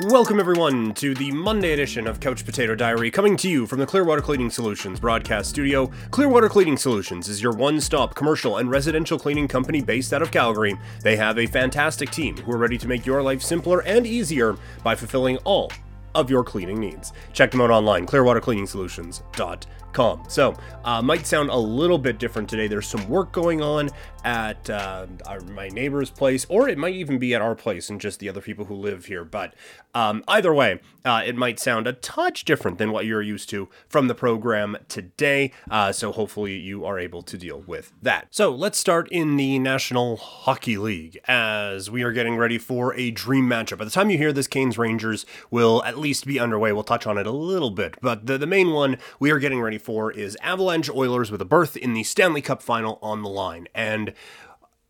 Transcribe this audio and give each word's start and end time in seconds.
Welcome, 0.00 0.38
everyone, 0.38 0.92
to 0.96 1.14
the 1.14 1.32
Monday 1.32 1.72
edition 1.72 2.06
of 2.06 2.20
Couch 2.20 2.44
Potato 2.44 2.74
Diary, 2.74 3.10
coming 3.10 3.34
to 3.38 3.48
you 3.48 3.66
from 3.66 3.78
the 3.78 3.86
Clearwater 3.86 4.20
Cleaning 4.20 4.50
Solutions 4.50 5.00
broadcast 5.00 5.48
studio. 5.48 5.90
Clearwater 6.10 6.50
Cleaning 6.50 6.76
Solutions 6.76 7.30
is 7.30 7.42
your 7.42 7.52
one 7.52 7.80
stop 7.80 8.14
commercial 8.14 8.58
and 8.58 8.70
residential 8.70 9.18
cleaning 9.18 9.48
company 9.48 9.80
based 9.80 10.12
out 10.12 10.20
of 10.20 10.30
Calgary. 10.30 10.78
They 11.00 11.16
have 11.16 11.38
a 11.38 11.46
fantastic 11.46 12.10
team 12.10 12.36
who 12.36 12.52
are 12.52 12.58
ready 12.58 12.76
to 12.76 12.86
make 12.86 13.06
your 13.06 13.22
life 13.22 13.40
simpler 13.40 13.80
and 13.84 14.06
easier 14.06 14.58
by 14.84 14.94
fulfilling 14.96 15.38
all 15.38 15.72
of 16.14 16.28
your 16.28 16.44
cleaning 16.44 16.78
needs. 16.78 17.14
Check 17.32 17.50
them 17.50 17.62
out 17.62 17.70
online, 17.70 18.04
clearwatercleaningsolutions.com. 18.06 19.85
So, 20.28 20.54
uh, 20.84 21.00
might 21.00 21.26
sound 21.26 21.48
a 21.48 21.56
little 21.56 21.96
bit 21.96 22.18
different 22.18 22.50
today. 22.50 22.68
There's 22.68 22.86
some 22.86 23.08
work 23.08 23.32
going 23.32 23.62
on 23.62 23.90
at 24.24 24.68
uh, 24.68 25.06
our, 25.24 25.40
my 25.40 25.68
neighbor's 25.68 26.10
place, 26.10 26.44
or 26.48 26.68
it 26.68 26.76
might 26.76 26.94
even 26.94 27.18
be 27.18 27.34
at 27.34 27.40
our 27.40 27.54
place 27.54 27.88
and 27.88 28.00
just 28.00 28.18
the 28.18 28.28
other 28.28 28.40
people 28.40 28.64
who 28.64 28.74
live 28.74 29.06
here. 29.06 29.24
But 29.24 29.54
um, 29.94 30.24
either 30.28 30.52
way, 30.52 30.80
uh, 31.04 31.22
it 31.24 31.36
might 31.36 31.58
sound 31.58 31.86
a 31.86 31.92
touch 31.92 32.44
different 32.44 32.76
than 32.78 32.90
what 32.90 33.06
you're 33.06 33.22
used 33.22 33.48
to 33.50 33.68
from 33.88 34.08
the 34.08 34.14
program 34.14 34.76
today. 34.88 35.52
Uh, 35.70 35.92
so 35.92 36.12
hopefully 36.12 36.58
you 36.58 36.84
are 36.84 36.98
able 36.98 37.22
to 37.22 37.38
deal 37.38 37.60
with 37.66 37.92
that. 38.02 38.26
So 38.30 38.50
let's 38.50 38.78
start 38.78 39.08
in 39.10 39.36
the 39.36 39.58
National 39.60 40.16
Hockey 40.16 40.76
League 40.76 41.18
as 41.26 41.90
we 41.90 42.02
are 42.02 42.12
getting 42.12 42.36
ready 42.36 42.58
for 42.58 42.94
a 42.94 43.12
dream 43.12 43.48
matchup. 43.48 43.78
By 43.78 43.84
the 43.84 43.90
time 43.90 44.10
you 44.10 44.18
hear 44.18 44.32
this, 44.32 44.48
Canes 44.48 44.76
Rangers 44.76 45.24
will 45.50 45.82
at 45.84 45.98
least 45.98 46.26
be 46.26 46.38
underway. 46.38 46.72
We'll 46.72 46.84
touch 46.84 47.06
on 47.06 47.16
it 47.16 47.26
a 47.26 47.32
little 47.32 47.70
bit, 47.70 47.96
but 48.02 48.26
the, 48.26 48.36
the 48.36 48.46
main 48.46 48.72
one 48.72 48.98
we 49.20 49.30
are 49.30 49.38
getting 49.38 49.60
ready 49.60 49.78
is 49.88 50.36
Avalanche 50.42 50.90
Oilers 50.90 51.30
with 51.30 51.40
a 51.40 51.46
berth 51.46 51.76
in 51.76 51.94
the 51.94 52.02
Stanley 52.02 52.42
Cup 52.42 52.62
final 52.62 52.98
on 53.02 53.22
the 53.22 53.28
line. 53.28 53.68
And 53.74 54.12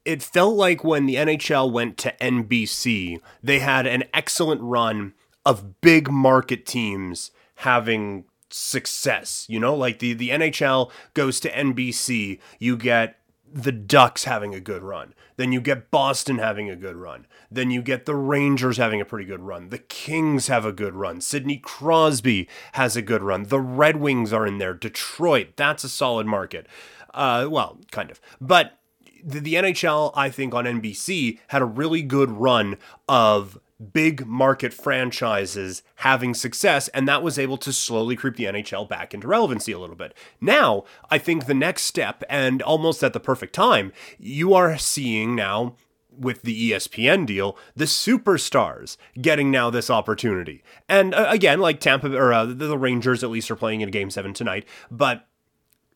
it 0.04 0.22
felt 0.22 0.56
like 0.56 0.84
when 0.84 1.06
the 1.06 1.16
NHL 1.16 1.70
went 1.70 1.98
to 1.98 2.14
NBC, 2.20 3.20
they 3.42 3.58
had 3.58 3.86
an 3.86 4.04
excellent 4.14 4.62
run 4.62 5.14
of 5.44 5.80
big 5.80 6.10
market 6.10 6.64
teams 6.64 7.30
having 7.56 8.24
success. 8.50 9.46
You 9.48 9.60
know, 9.60 9.74
like 9.74 9.98
the, 9.98 10.12
the 10.12 10.30
NHL 10.30 10.90
goes 11.14 11.40
to 11.40 11.50
NBC, 11.50 12.38
you 12.58 12.76
get 12.76 13.18
the 13.52 13.72
Ducks 13.72 14.24
having 14.24 14.54
a 14.54 14.60
good 14.60 14.82
run. 14.82 15.14
Then 15.36 15.52
you 15.52 15.60
get 15.60 15.90
Boston 15.90 16.38
having 16.38 16.70
a 16.70 16.76
good 16.76 16.96
run. 16.96 17.26
Then 17.50 17.70
you 17.70 17.82
get 17.82 18.06
the 18.06 18.14
Rangers 18.14 18.76
having 18.76 19.00
a 19.00 19.04
pretty 19.04 19.24
good 19.24 19.40
run. 19.40 19.68
The 19.68 19.78
Kings 19.78 20.48
have 20.48 20.64
a 20.64 20.72
good 20.72 20.94
run. 20.94 21.20
Sidney 21.20 21.58
Crosby 21.58 22.48
has 22.72 22.96
a 22.96 23.02
good 23.02 23.22
run. 23.22 23.44
The 23.44 23.60
Red 23.60 23.96
Wings 23.96 24.32
are 24.32 24.46
in 24.46 24.58
there. 24.58 24.74
Detroit, 24.74 25.48
that's 25.56 25.84
a 25.84 25.88
solid 25.88 26.26
market. 26.26 26.66
Uh, 27.14 27.48
well, 27.50 27.78
kind 27.90 28.10
of. 28.10 28.20
But 28.40 28.78
the, 29.24 29.40
the 29.40 29.54
NHL, 29.54 30.12
I 30.14 30.30
think, 30.30 30.54
on 30.54 30.64
NBC 30.64 31.38
had 31.48 31.62
a 31.62 31.66
really 31.66 32.02
good 32.02 32.30
run 32.30 32.76
of 33.08 33.58
big 33.92 34.26
market 34.26 34.72
franchises 34.72 35.82
having 35.96 36.34
success, 36.34 36.88
and 36.88 37.06
that 37.06 37.22
was 37.22 37.38
able 37.38 37.58
to 37.58 37.72
slowly 37.72 38.16
creep 38.16 38.36
the 38.36 38.44
NHL 38.44 38.88
back 38.88 39.12
into 39.12 39.28
relevancy 39.28 39.72
a 39.72 39.78
little 39.78 39.96
bit. 39.96 40.14
Now, 40.40 40.84
I 41.10 41.18
think 41.18 41.46
the 41.46 41.54
next 41.54 41.82
step, 41.82 42.24
and 42.28 42.62
almost 42.62 43.02
at 43.02 43.12
the 43.12 43.20
perfect 43.20 43.54
time, 43.54 43.92
you 44.18 44.54
are 44.54 44.78
seeing 44.78 45.34
now 45.34 45.76
with 46.18 46.42
the 46.42 46.70
ESPN 46.70 47.26
deal, 47.26 47.58
the 47.74 47.84
superstars 47.84 48.96
getting 49.20 49.50
now 49.50 49.68
this 49.68 49.90
opportunity. 49.90 50.62
And 50.88 51.14
uh, 51.14 51.26
again, 51.28 51.60
like 51.60 51.80
Tampa 51.80 52.14
or 52.16 52.32
uh, 52.32 52.46
the, 52.46 52.78
Rangers 52.78 53.22
at 53.22 53.30
least 53.30 53.50
are 53.50 53.56
playing 53.56 53.82
in 53.82 53.90
game 53.90 54.10
7 54.10 54.32
tonight, 54.32 54.66
but 54.90 55.26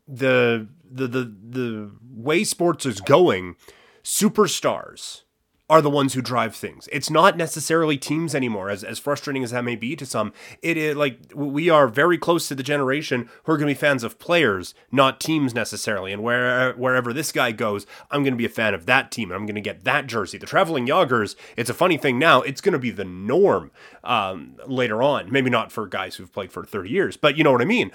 the 0.07 0.69
the 0.91 1.07
the 1.07 1.35
the 1.51 1.91
way 2.11 2.43
sports 2.43 2.85
is 2.85 3.01
going, 3.01 3.55
superstars 4.03 5.23
are 5.71 5.81
the 5.81 5.89
ones 5.89 6.15
who 6.15 6.21
drive 6.21 6.57
things. 6.57 6.89
It's 6.91 7.09
not 7.09 7.37
necessarily 7.37 7.97
teams 7.97 8.35
anymore, 8.35 8.71
as, 8.71 8.83
as 8.83 8.99
frustrating 8.99 9.45
as 9.45 9.53
that 9.53 9.65
may 9.65 9.77
be 9.77 9.95
to 9.95 10.05
some. 10.05 10.33
It 10.63 10.77
is 10.77 10.97
like 10.97 11.19
we 11.33 11.71
are 11.71 11.87
very 11.87 12.19
close 12.19 12.49
to 12.49 12.57
the 12.57 12.65
generation 12.65 13.31
who 13.45 13.53
are 13.53 13.57
going 13.57 13.69
to 13.69 13.75
be 13.75 13.81
fans 13.81 14.03
of 14.03 14.19
players, 14.19 14.75
not 14.91 15.21
teams 15.21 15.55
necessarily. 15.55 16.13
And 16.13 16.25
where 16.25 16.73
wherever 16.73 17.13
this 17.13 17.31
guy 17.31 17.53
goes, 17.53 17.87
I'm 18.11 18.25
going 18.25 18.35
to 18.35 18.39
be 18.39 18.45
a 18.45 18.49
fan 18.49 18.75
of 18.75 18.87
that 18.87 19.13
team, 19.13 19.31
and 19.31 19.37
I'm 19.37 19.47
going 19.47 19.55
to 19.55 19.61
get 19.61 19.85
that 19.85 20.09
jersey. 20.09 20.39
The 20.39 20.47
traveling 20.47 20.89
Jagrs, 20.89 21.37
it's 21.57 21.71
a 21.71 21.75
funny 21.75 21.97
thing 21.97 22.19
now. 22.19 22.43
It's 22.43 22.61
going 22.61 22.73
to 22.73 22.79
be 22.81 22.91
the 22.91 23.05
norm 23.05 23.71
um, 24.03 24.57
later 24.67 25.05
on. 25.05 25.31
Maybe 25.31 25.51
not 25.51 25.71
for 25.71 25.87
guys 25.87 26.17
who've 26.17 26.33
played 26.33 26.51
for 26.51 26.65
30 26.65 26.91
years, 26.91 27.17
but 27.17 27.39
you 27.39 27.45
know 27.45 27.53
what 27.53 27.63
I 27.63 27.67
mean 27.67 27.93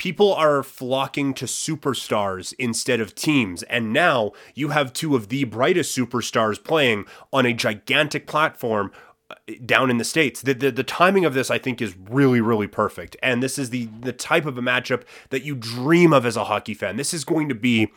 people 0.00 0.32
are 0.32 0.62
flocking 0.62 1.34
to 1.34 1.44
superstars 1.44 2.54
instead 2.58 3.00
of 3.00 3.14
teams. 3.14 3.62
And 3.64 3.92
now 3.92 4.32
you 4.54 4.70
have 4.70 4.94
two 4.94 5.14
of 5.14 5.28
the 5.28 5.44
brightest 5.44 5.94
superstars 5.94 6.62
playing 6.64 7.04
on 7.34 7.44
a 7.44 7.52
gigantic 7.52 8.26
platform 8.26 8.92
uh, 9.30 9.34
down 9.66 9.90
in 9.90 9.98
the 9.98 10.04
states. 10.04 10.40
The, 10.40 10.54
the, 10.54 10.70
the 10.70 10.82
timing 10.82 11.26
of 11.26 11.34
this 11.34 11.50
I 11.50 11.58
think 11.58 11.82
is 11.82 11.94
really 12.08 12.40
really 12.40 12.66
perfect. 12.66 13.14
And 13.22 13.42
this 13.42 13.58
is 13.58 13.68
the 13.68 13.90
the 14.00 14.14
type 14.14 14.46
of 14.46 14.56
a 14.56 14.62
matchup 14.62 15.02
that 15.28 15.42
you 15.42 15.54
dream 15.54 16.14
of 16.14 16.24
as 16.24 16.34
a 16.34 16.44
hockey 16.44 16.72
fan. 16.72 16.96
This 16.96 17.12
is 17.12 17.22
going 17.22 17.50
to 17.50 17.54
be 17.54 17.92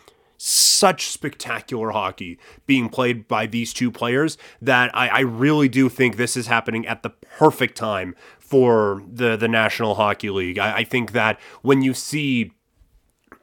such 0.45 1.07
spectacular 1.07 1.91
hockey 1.91 2.37
being 2.65 2.89
played 2.89 3.29
by 3.29 3.45
these 3.45 3.71
two 3.71 3.89
players 3.89 4.37
that 4.61 4.93
I, 4.93 5.07
I, 5.07 5.19
really 5.21 5.69
do 5.69 5.87
think 5.87 6.17
this 6.17 6.35
is 6.35 6.47
happening 6.47 6.85
at 6.85 7.01
the 7.01 7.11
perfect 7.11 7.77
time 7.77 8.13
for 8.39 9.01
the 9.09 9.37
the 9.37 9.47
National 9.47 9.95
Hockey 9.95 10.29
League. 10.29 10.59
I, 10.59 10.79
I 10.79 10.83
think 10.83 11.13
that 11.13 11.39
when 11.61 11.81
you 11.81 11.93
see 11.93 12.51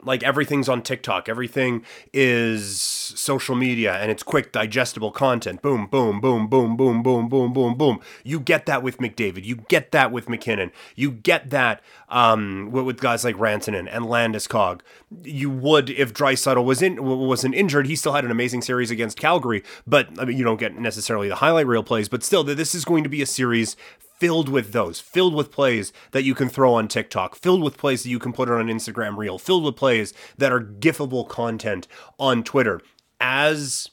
like 0.03 0.23
everything's 0.23 0.69
on 0.69 0.83
TikTok, 0.83 1.29
everything 1.29 1.85
is 2.13 2.81
social 2.81 3.55
media 3.55 3.95
and 3.95 4.11
it's 4.11 4.23
quick, 4.23 4.53
digestible 4.53 5.11
content. 5.11 5.63
Boom, 5.63 5.87
boom, 5.87 6.21
boom, 6.21 6.47
boom, 6.49 6.77
boom, 6.77 7.03
boom, 7.03 7.29
boom, 7.29 7.53
boom, 7.53 7.75
boom. 7.75 8.01
You 8.25 8.41
get 8.41 8.67
that 8.67 8.83
with 8.83 8.99
McDavid. 8.99 9.45
You 9.45 9.57
get 9.69 9.93
that 9.93 10.13
with 10.13 10.29
MacKinnon. 10.29 10.73
You 10.97 11.11
get 11.11 11.51
that 11.51 11.83
um, 12.09 12.71
with 12.71 13.01
guys 13.01 13.25
like 13.25 13.37
Rantanen 13.37 13.89
and 13.91 14.07
Landeskog. 14.07 14.81
You 15.23 15.51
would 15.51 15.91
if 15.91 16.15
Draisaitl 16.15 16.65
was 16.65 16.83
in 16.83 17.03
wasn't 17.03 17.55
injured. 17.55 17.87
He 17.87 17.97
still 17.97 18.13
had 18.13 18.25
an 18.25 18.31
amazing 18.31 18.63
series 18.63 18.91
against 18.91 19.19
Calgary, 19.19 19.63
but 19.87 20.09
I 20.19 20.25
mean 20.25 20.37
you 20.37 20.45
don't 20.45 20.61
get 20.61 20.79
necessarily 20.79 21.29
the 21.29 21.37
highlight 21.37 21.67
reel 21.67 21.83
plays. 21.83 22.09
But 22.09 22.23
still, 22.23 22.45
this 22.45 22.75
is 22.75 22.85
going 22.85 23.05
to 23.05 23.11
be 23.11 23.23
a 23.23 23.27
series 23.27 23.77
filled 24.21 24.51
with 24.51 24.73
those, 24.73 25.01
filled 25.01 25.35
with 25.35 25.51
plays 25.51 25.93
that 26.13 26.25
you 26.25 26.35
can 26.35 26.49
throw 26.49 26.75
on 26.75 26.87
TikTok, 26.87 27.35
filled 27.35 27.63
with 27.63 27.79
plays 27.79 28.03
that 28.03 28.11
you 28.11 28.19
can 28.19 28.33
put 28.33 28.51
on 28.51 28.61
an 28.61 28.75
Instagram 28.75 29.17
reel, 29.17 29.39
filled 29.39 29.65
with 29.65 29.77
plays 29.77 30.13
that 30.37 30.53
are 30.53 30.61
gifable 30.61 31.27
content 31.27 31.89
on 32.19 32.45
Twitter. 32.45 32.81
As 33.19 33.91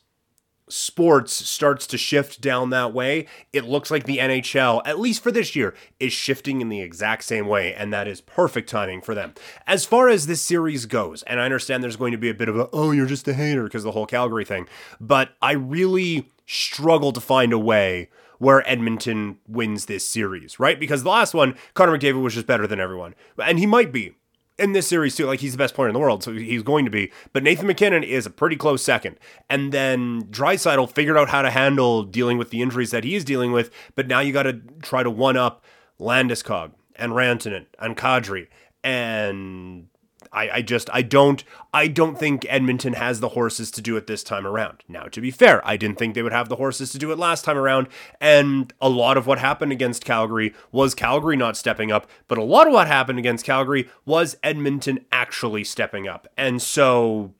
sports 0.70 1.32
starts 1.32 1.88
to 1.88 1.98
shift 1.98 2.42
down 2.42 2.70
that 2.72 2.94
way, 2.94 3.26
it 3.54 3.64
looks 3.64 3.90
like 3.90 4.04
the 4.04 4.18
NHL, 4.18 4.82
at 4.86 5.00
least 5.00 5.24
for 5.24 5.32
this 5.32 5.56
year, 5.56 5.74
is 5.98 6.12
shifting 6.12 6.60
in 6.60 6.68
the 6.68 6.82
exact 6.82 7.24
same 7.24 7.48
way, 7.48 7.74
and 7.74 7.94
that 7.94 8.08
is 8.08 8.20
perfect 8.20 8.70
timing 8.70 9.02
for 9.02 9.16
them. 9.16 9.34
As 9.66 9.86
far 9.86 10.10
as 10.10 10.28
this 10.28 10.42
series 10.42 10.86
goes, 10.86 11.24
and 11.24 11.40
I 11.40 11.46
understand 11.46 11.82
there's 11.82 11.96
going 11.96 12.12
to 12.12 12.18
be 12.18 12.30
a 12.30 12.34
bit 12.34 12.50
of 12.50 12.58
a, 12.58 12.70
oh, 12.74 12.92
you're 12.92 13.06
just 13.06 13.28
a 13.30 13.34
hater 13.34 13.64
because 13.64 13.84
the 13.84 13.92
whole 13.92 14.06
Calgary 14.06 14.46
thing, 14.46 14.68
but 15.00 15.30
I 15.42 15.54
really 15.54 16.32
struggle 16.46 17.14
to 17.14 17.22
find 17.22 17.54
a 17.54 17.60
way 17.60 18.10
where 18.40 18.68
Edmonton 18.70 19.40
wins 19.48 19.86
this 19.86 20.08
series, 20.08 20.60
right? 20.60 20.80
Because 20.80 21.04
the 21.04 21.10
last 21.10 21.34
one, 21.34 21.56
Connor 21.74 21.98
McDavid 21.98 22.22
was 22.22 22.34
just 22.36 22.48
better 22.48 22.68
than 22.68 22.80
everyone. 22.80 23.16
And 23.44 23.60
he 23.60 23.66
might 23.66 23.92
be 23.92 24.16
in 24.58 24.74
this 24.74 24.88
series 24.88 25.16
too. 25.16 25.26
Like 25.26 25.40
he's 25.40 25.54
the 25.54 25.58
best 25.58 25.74
player 25.76 25.88
in 25.88 25.94
the 25.94 26.00
world, 26.00 26.24
so 26.24 26.34
he's 26.34 26.64
going 26.64 26.86
to 26.86 26.92
be. 26.92 27.12
But 27.34 27.44
Nathan 27.44 27.68
MacKinnon 27.68 28.04
is 28.04 28.26
a 28.26 28.32
pretty 28.32 28.56
close 28.56 28.84
second. 28.84 29.18
And 29.50 29.72
then 29.72 30.24
Draisaitl 30.24 30.92
figured 30.92 31.18
out 31.18 31.30
how 31.30 31.42
to 31.42 31.50
handle 31.50 32.04
dealing 32.04 32.38
with 32.38 32.50
the 32.50 32.62
injuries 32.62 32.92
that 32.92 33.04
he's 33.04 33.24
dealing 33.24 33.52
with. 33.52 33.72
But 33.96 34.08
now 34.08 34.20
you 34.20 34.34
got 34.34 34.44
to 34.44 34.62
try 34.82 35.04
to 35.04 35.10
one 35.10 35.38
up 35.38 35.64
Landeskog 36.00 36.72
and 36.96 37.14
Rantanen 37.14 37.66
and 37.80 37.96
Kadri 37.96 38.48
and 38.84 39.88
I, 40.32 40.50
I 40.50 40.62
just 40.62 40.90
I 40.92 41.02
don't 41.02 41.44
I 41.74 41.88
don't 41.88 42.18
think 42.18 42.46
Edmonton 42.50 42.94
has 42.94 43.20
the 43.20 43.30
horses 43.30 43.72
to 43.72 43.82
do 43.82 43.98
it 43.98 44.08
this 44.08 44.24
time 44.24 44.46
around. 44.46 44.84
Now, 44.88 45.04
to 45.04 45.22
be 45.22 45.32
fair, 45.32 45.66
I 45.68 45.78
didn't 45.78 45.98
think 45.98 46.16
they 46.16 46.24
would 46.24 46.32
have 46.32 46.50
the 46.50 46.56
horses 46.56 46.92
to 46.92 46.98
do 46.98 47.12
it 47.12 47.20
last 47.20 47.46
time 47.46 47.58
around, 47.58 47.88
and 48.20 48.74
a 48.82 48.90
lot 48.90 49.18
of 49.18 49.28
what 49.28 49.40
happened 49.40 49.72
against 49.72 50.06
Calgary 50.06 50.54
was 50.72 50.96
Calgary 50.96 51.38
not 51.38 51.58
stepping 51.58 51.92
up, 51.92 52.08
but 52.28 52.38
a 52.38 52.44
lot 52.44 52.68
of 52.68 52.74
what 52.74 52.88
happened 52.88 53.20
against 53.20 53.46
Calgary 53.46 53.90
was 54.06 54.38
Edmonton 54.44 55.06
actually 55.12 55.64
stepping 55.64 56.08
up. 56.08 56.28
And 56.38 56.62
so 56.62 57.34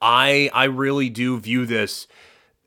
I 0.00 0.50
I 0.52 0.64
really 0.64 1.10
do 1.10 1.38
view 1.38 1.66
this 1.66 2.06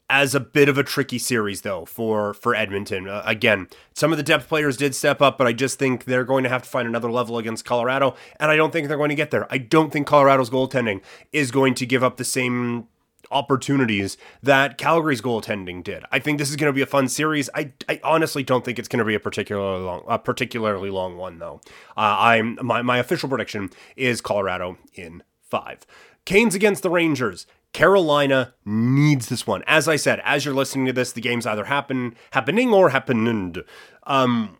as 0.10 0.36
a 0.36 0.40
bit 0.40 0.70
of 0.70 0.78
a 0.78 0.84
tricky 0.84 1.18
series 1.18 1.62
though 1.62 1.86
for 1.86 2.34
for 2.34 2.56
Edmonton. 2.56 3.08
Uh, 3.08 3.24
again, 3.26 3.68
some 3.94 4.12
of 4.12 4.18
the 4.18 4.24
depth 4.24 4.48
players 4.48 4.78
did 4.78 4.94
step 4.94 5.22
up, 5.22 5.38
but 5.38 5.48
I 5.48 5.54
just 5.54 5.80
think 5.80 6.06
they're 6.06 6.26
going 6.26 6.44
to 6.44 6.50
have 6.50 6.64
to 6.64 6.70
find 6.70 6.88
another 6.88 7.12
level 7.12 7.38
against 7.38 7.66
Colorado, 7.66 8.16
and 8.40 8.52
I 8.52 8.56
don't 8.56 8.72
think 8.72 8.88
they're 8.88 8.98
going 8.98 9.10
to 9.10 9.16
get 9.16 9.32
there. 9.32 9.48
I 9.52 9.58
don't 9.58 9.92
think 9.92 10.08
Colorado's 10.08 10.50
goaltending 10.50 11.02
is 11.32 11.52
going 11.52 11.74
to 11.76 11.86
give 11.86 12.04
up 12.04 12.18
the 12.18 12.26
same 12.26 12.88
opportunities 13.32 14.18
that 14.44 14.78
Calgary's 14.78 15.22
goaltending 15.22 15.84
did. 15.84 16.04
I 16.12 16.20
think 16.20 16.38
this 16.38 16.50
is 16.50 16.56
going 16.56 16.70
to 16.70 16.76
be 16.76 16.82
a 16.82 16.86
fun 16.86 17.08
series. 17.08 17.50
I, 17.56 17.72
I 17.90 18.00
honestly 18.04 18.44
don't 18.44 18.64
think 18.64 18.78
it's 18.80 18.88
going 18.88 19.00
to 19.00 19.06
be 19.06 19.16
a 19.16 19.20
particularly 19.20 19.84
long 19.84 20.04
a 20.08 20.20
particularly 20.20 20.90
long 20.90 21.18
one 21.18 21.40
though. 21.40 21.62
Uh, 21.98 22.16
I'm 22.20 22.60
my 22.62 22.82
my 22.82 22.98
official 22.98 23.30
prediction 23.30 23.72
is 23.96 24.22
Colorado 24.22 24.78
in 24.94 25.24
5. 25.42 25.86
Canes 26.26 26.56
against 26.56 26.84
the 26.84 26.90
Rangers 26.90 27.46
Carolina 27.74 28.54
needs 28.66 29.28
this 29.30 29.46
one. 29.46 29.64
As 29.66 29.88
I 29.88 29.96
said, 29.96 30.22
as 30.24 30.46
you're 30.46 30.54
listening 30.54 30.86
to 30.86 30.94
this, 30.94 31.12
the 31.12 31.22
game's 31.22 31.46
either 31.46 31.66
happen 31.66 32.16
happening 32.32 32.72
or 32.72 32.90
happened. 32.90 33.64
Um, 34.04 34.58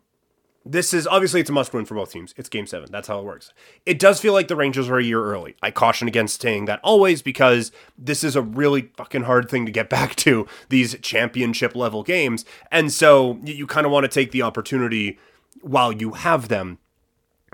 this 0.66 0.94
is 0.94 1.06
obviously 1.06 1.40
it's 1.40 1.50
a 1.50 1.52
must 1.52 1.72
win 1.72 1.84
for 1.84 1.94
both 1.94 2.10
teams. 2.10 2.34
It's 2.36 2.48
game 2.48 2.66
seven. 2.66 2.90
That's 2.90 3.08
how 3.08 3.18
it 3.18 3.24
works. 3.24 3.52
It 3.84 3.98
does 3.98 4.20
feel 4.20 4.32
like 4.32 4.48
the 4.48 4.56
Rangers 4.56 4.88
are 4.88 4.98
a 4.98 5.04
year 5.04 5.22
early. 5.22 5.56
I 5.62 5.70
caution 5.70 6.08
against 6.08 6.40
saying 6.40 6.64
that 6.64 6.80
always 6.82 7.22
because 7.22 7.70
this 7.98 8.24
is 8.24 8.34
a 8.34 8.42
really 8.42 8.90
fucking 8.96 9.24
hard 9.24 9.50
thing 9.50 9.66
to 9.66 9.72
get 9.72 9.88
back 9.94 10.16
to 10.16 10.46
these 10.70 10.98
championship 11.00 11.76
level 11.76 12.02
games. 12.02 12.44
And 12.70 12.92
so 12.92 13.38
you, 13.44 13.54
you 13.54 13.66
kind 13.66 13.86
of 13.86 13.92
want 13.92 14.04
to 14.04 14.08
take 14.08 14.32
the 14.32 14.42
opportunity 14.42 15.18
while 15.60 15.92
you 15.92 16.12
have 16.12 16.48
them 16.48 16.78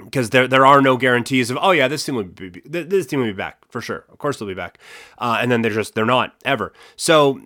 because 0.04 0.30
there 0.30 0.48
there 0.48 0.66
are 0.66 0.80
no 0.80 0.96
guarantees 0.96 1.50
of 1.50 1.58
oh 1.60 1.70
yeah 1.70 1.88
this 1.88 2.04
team 2.04 2.14
will 2.14 2.24
be 2.24 2.48
this 2.64 3.06
team 3.06 3.20
will 3.20 3.26
be 3.26 3.32
back 3.32 3.58
for 3.70 3.80
sure 3.80 4.04
of 4.10 4.18
course 4.18 4.38
they'll 4.38 4.48
be 4.48 4.54
back 4.54 4.78
uh, 5.18 5.38
and 5.40 5.50
then 5.50 5.62
they're 5.62 5.70
just 5.70 5.94
they're 5.94 6.04
not 6.04 6.34
ever 6.44 6.72
so 6.96 7.40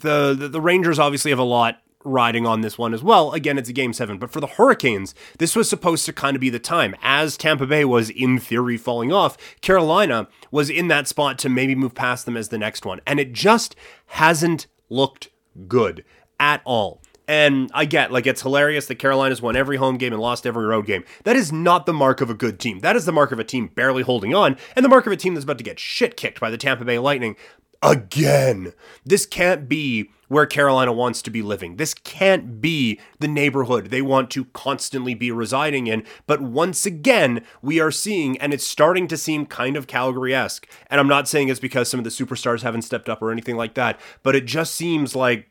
the, 0.00 0.34
the 0.34 0.48
the 0.48 0.60
Rangers 0.60 0.98
obviously 0.98 1.30
have 1.30 1.38
a 1.38 1.44
lot 1.44 1.80
riding 2.06 2.46
on 2.46 2.60
this 2.60 2.78
one 2.78 2.94
as 2.94 3.02
well. 3.02 3.32
Again, 3.32 3.58
it's 3.58 3.68
a 3.68 3.72
game 3.72 3.92
seven, 3.92 4.18
but 4.18 4.30
for 4.30 4.40
the 4.40 4.46
Hurricanes, 4.46 5.14
this 5.38 5.56
was 5.56 5.68
supposed 5.68 6.06
to 6.06 6.12
kind 6.12 6.36
of 6.36 6.40
be 6.40 6.50
the 6.50 6.58
time. 6.58 6.94
As 7.02 7.36
Tampa 7.36 7.66
Bay 7.66 7.84
was 7.84 8.10
in 8.10 8.38
theory 8.38 8.76
falling 8.76 9.12
off, 9.12 9.36
Carolina 9.60 10.28
was 10.50 10.70
in 10.70 10.88
that 10.88 11.08
spot 11.08 11.38
to 11.40 11.48
maybe 11.48 11.74
move 11.74 11.94
past 11.94 12.24
them 12.24 12.36
as 12.36 12.48
the 12.48 12.58
next 12.58 12.86
one. 12.86 13.00
And 13.06 13.18
it 13.18 13.32
just 13.32 13.74
hasn't 14.06 14.68
looked 14.88 15.30
good 15.66 16.04
at 16.38 16.62
all. 16.64 17.02
And 17.28 17.70
I 17.74 17.84
get, 17.86 18.12
like, 18.12 18.26
it's 18.26 18.42
hilarious 18.42 18.86
that 18.86 18.96
Carolina's 18.96 19.42
won 19.42 19.56
every 19.56 19.76
home 19.76 19.96
game 19.96 20.12
and 20.12 20.22
lost 20.22 20.46
every 20.46 20.64
road 20.64 20.86
game. 20.86 21.04
That 21.24 21.36
is 21.36 21.52
not 21.52 21.84
the 21.84 21.92
mark 21.92 22.20
of 22.20 22.30
a 22.30 22.34
good 22.34 22.60
team. 22.60 22.80
That 22.80 22.94
is 22.96 23.04
the 23.04 23.12
mark 23.12 23.32
of 23.32 23.38
a 23.38 23.44
team 23.44 23.68
barely 23.68 24.02
holding 24.02 24.34
on, 24.34 24.56
and 24.76 24.84
the 24.84 24.88
mark 24.88 25.06
of 25.06 25.12
a 25.12 25.16
team 25.16 25.34
that's 25.34 25.44
about 25.44 25.58
to 25.58 25.64
get 25.64 25.80
shit 25.80 26.16
kicked 26.16 26.38
by 26.40 26.50
the 26.50 26.58
Tampa 26.58 26.84
Bay 26.84 26.98
Lightning 26.98 27.36
again. 27.82 28.72
This 29.04 29.26
can't 29.26 29.68
be 29.68 30.10
where 30.28 30.46
Carolina 30.46 30.92
wants 30.92 31.22
to 31.22 31.30
be 31.30 31.42
living. 31.42 31.76
This 31.76 31.94
can't 31.94 32.60
be 32.60 32.98
the 33.20 33.28
neighborhood 33.28 33.86
they 33.86 34.02
want 34.02 34.30
to 34.30 34.46
constantly 34.46 35.14
be 35.14 35.30
residing 35.30 35.86
in. 35.86 36.04
But 36.26 36.40
once 36.40 36.84
again, 36.84 37.44
we 37.62 37.80
are 37.80 37.92
seeing, 37.92 38.36
and 38.38 38.52
it's 38.52 38.66
starting 38.66 39.06
to 39.08 39.16
seem 39.16 39.46
kind 39.46 39.76
of 39.76 39.86
Calgary 39.86 40.34
esque. 40.34 40.66
And 40.88 41.00
I'm 41.00 41.08
not 41.08 41.28
saying 41.28 41.48
it's 41.48 41.60
because 41.60 41.88
some 41.88 42.00
of 42.00 42.04
the 42.04 42.10
superstars 42.10 42.62
haven't 42.62 42.82
stepped 42.82 43.08
up 43.08 43.22
or 43.22 43.30
anything 43.30 43.56
like 43.56 43.74
that, 43.74 44.00
but 44.22 44.34
it 44.34 44.46
just 44.46 44.74
seems 44.74 45.14
like 45.14 45.48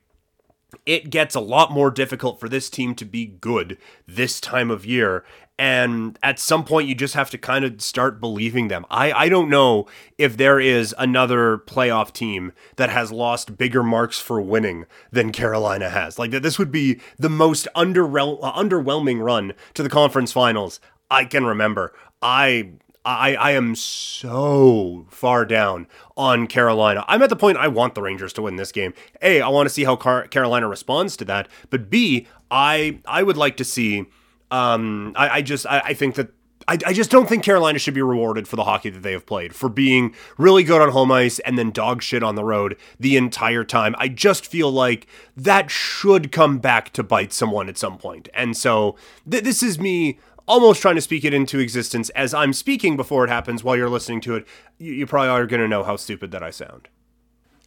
it 0.86 1.10
gets 1.10 1.36
a 1.36 1.40
lot 1.40 1.72
more 1.72 1.92
difficult 1.92 2.40
for 2.40 2.50
this 2.50 2.70
team 2.70 2.96
to 2.96 3.06
be 3.06 3.26
good 3.26 3.78
this 4.08 4.40
time 4.40 4.70
of 4.70 4.86
year. 4.86 5.24
And 5.58 6.20
at 6.22 6.38
some 6.38 6.66
point, 6.66 6.90
you 6.90 6.96
just 6.96 7.14
have 7.14 7.30
to 7.30 7.38
kind 7.38 7.64
of 7.64 7.82
start 7.82 8.20
believing 8.20 8.68
them. 8.68 8.86
I, 8.90 9.14
I 9.14 9.30
don't 9.30 9.50
know 9.50 9.88
if 10.18 10.36
there 10.36 10.60
is 10.60 10.94
another 10.98 11.58
playoff 11.60 12.12
team 12.12 12.52
that 12.76 12.90
has 12.90 13.12
lost 13.12 13.58
bigger 13.58 13.82
marks 13.82 14.20
for 14.20 14.42
winning 14.42 14.86
than 15.12 15.32
Carolina 15.32 15.90
has. 15.90 16.20
Like, 16.20 16.32
this 16.32 16.60
would 16.60 16.72
be 16.72 17.00
the 17.18 17.30
most 17.30 17.70
underwhel- 17.74 18.42
underwhelming 18.42 19.24
run 19.24 19.54
to 19.76 19.84
the 19.84 19.90
conference 19.90 20.34
finals 20.34 20.82
I 21.10 21.24
can 21.24 21.46
remember. 21.46 21.94
I 22.22 22.72
I, 23.06 23.36
I 23.36 23.52
am 23.52 23.76
so 23.76 25.06
far 25.10 25.46
down 25.46 25.88
on 26.18 26.48
Carolina. 26.48 27.06
I'm 27.08 27.22
at 27.22 27.30
the 27.30 27.36
point 27.36 27.58
I 27.58 27.68
want 27.68 27.96
the 27.96 28.02
Rangers 28.02 28.34
to 28.34 28.42
win 28.42 28.56
this 28.56 28.72
game. 28.72 28.94
A, 29.22 29.42
I 29.42 29.48
want 29.48 29.68
to 29.68 29.74
see 29.74 29.84
how 29.84 29.96
Car- 29.96 30.28
Carolina 30.28 30.68
responds 30.68 31.16
to 31.18 31.26
that. 31.26 31.48
But 31.70 31.90
B, 31.90 32.28
I 32.50 33.00
I 33.06 33.24
would 33.24 33.38
like 33.38 33.58
to 33.58 33.64
see. 33.64 34.06
Um, 34.52 35.14
I, 35.16 35.30
I 35.30 35.42
just 35.42 35.66
I, 35.66 35.80
I 35.80 35.94
think 35.94 36.16
that 36.16 36.30
I, 36.68 36.78
I, 36.86 36.94
just 36.94 37.12
don't 37.12 37.30
think 37.30 37.44
Carolina 37.44 37.78
should 37.78 37.94
be 37.94 38.02
rewarded 38.02 38.48
for 38.48 38.56
the 38.56 38.64
hockey 38.64 38.90
that 38.90 39.04
they 39.04 39.12
have 39.12 39.26
played, 39.26 39.56
for 39.56 39.70
being 39.70 40.16
really 40.38 40.64
good 40.64 40.82
on 40.82 40.90
home 40.90 41.12
ice 41.12 41.40
and 41.40 41.58
then 41.58 41.72
dog 41.72 42.02
shit 42.02 42.24
on 42.24 42.36
the 42.36 42.44
road 42.44 42.78
the 43.00 43.18
entire 43.18 43.64
time. 43.64 43.96
I 43.98 44.08
just 44.08 44.46
feel 44.46 44.72
like 44.72 45.08
that 45.36 45.70
should 45.70 46.32
come 46.32 46.58
back 46.60 46.92
to 46.94 47.04
bite 47.04 47.34
someone 47.34 47.70
at 47.70 47.78
some 47.78 47.98
point. 47.98 48.30
And 48.34 48.58
so 48.58 48.96
th- 49.30 49.44
this 49.44 49.62
is 49.62 49.80
me 49.80 50.20
almost 50.48 50.82
trying 50.82 50.96
to 50.96 51.02
speak 51.02 51.24
it 51.24 51.34
into 51.34 51.60
existence 51.60 52.10
as 52.12 52.34
I'm 52.34 52.54
speaking 52.54 52.98
before 52.98 53.26
it 53.26 53.30
happens 53.30 53.64
while 53.64 53.76
you're 53.76 53.90
listening 53.90 54.22
to 54.22 54.36
it. 54.36 54.48
You, 54.78 54.94
you 54.94 55.08
probably 55.08 55.30
are 55.30 55.46
going 55.46 55.62
to 55.62 55.68
know 55.68 55.84
how 55.84 55.96
stupid 55.96 56.32
that 56.32 56.44
I 56.44 56.52
sound. 56.52 56.88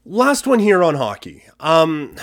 Last 0.05 0.47
one 0.47 0.59
here 0.59 0.83
on 0.83 0.95
hockey. 0.95 1.45
Um, 1.61 2.17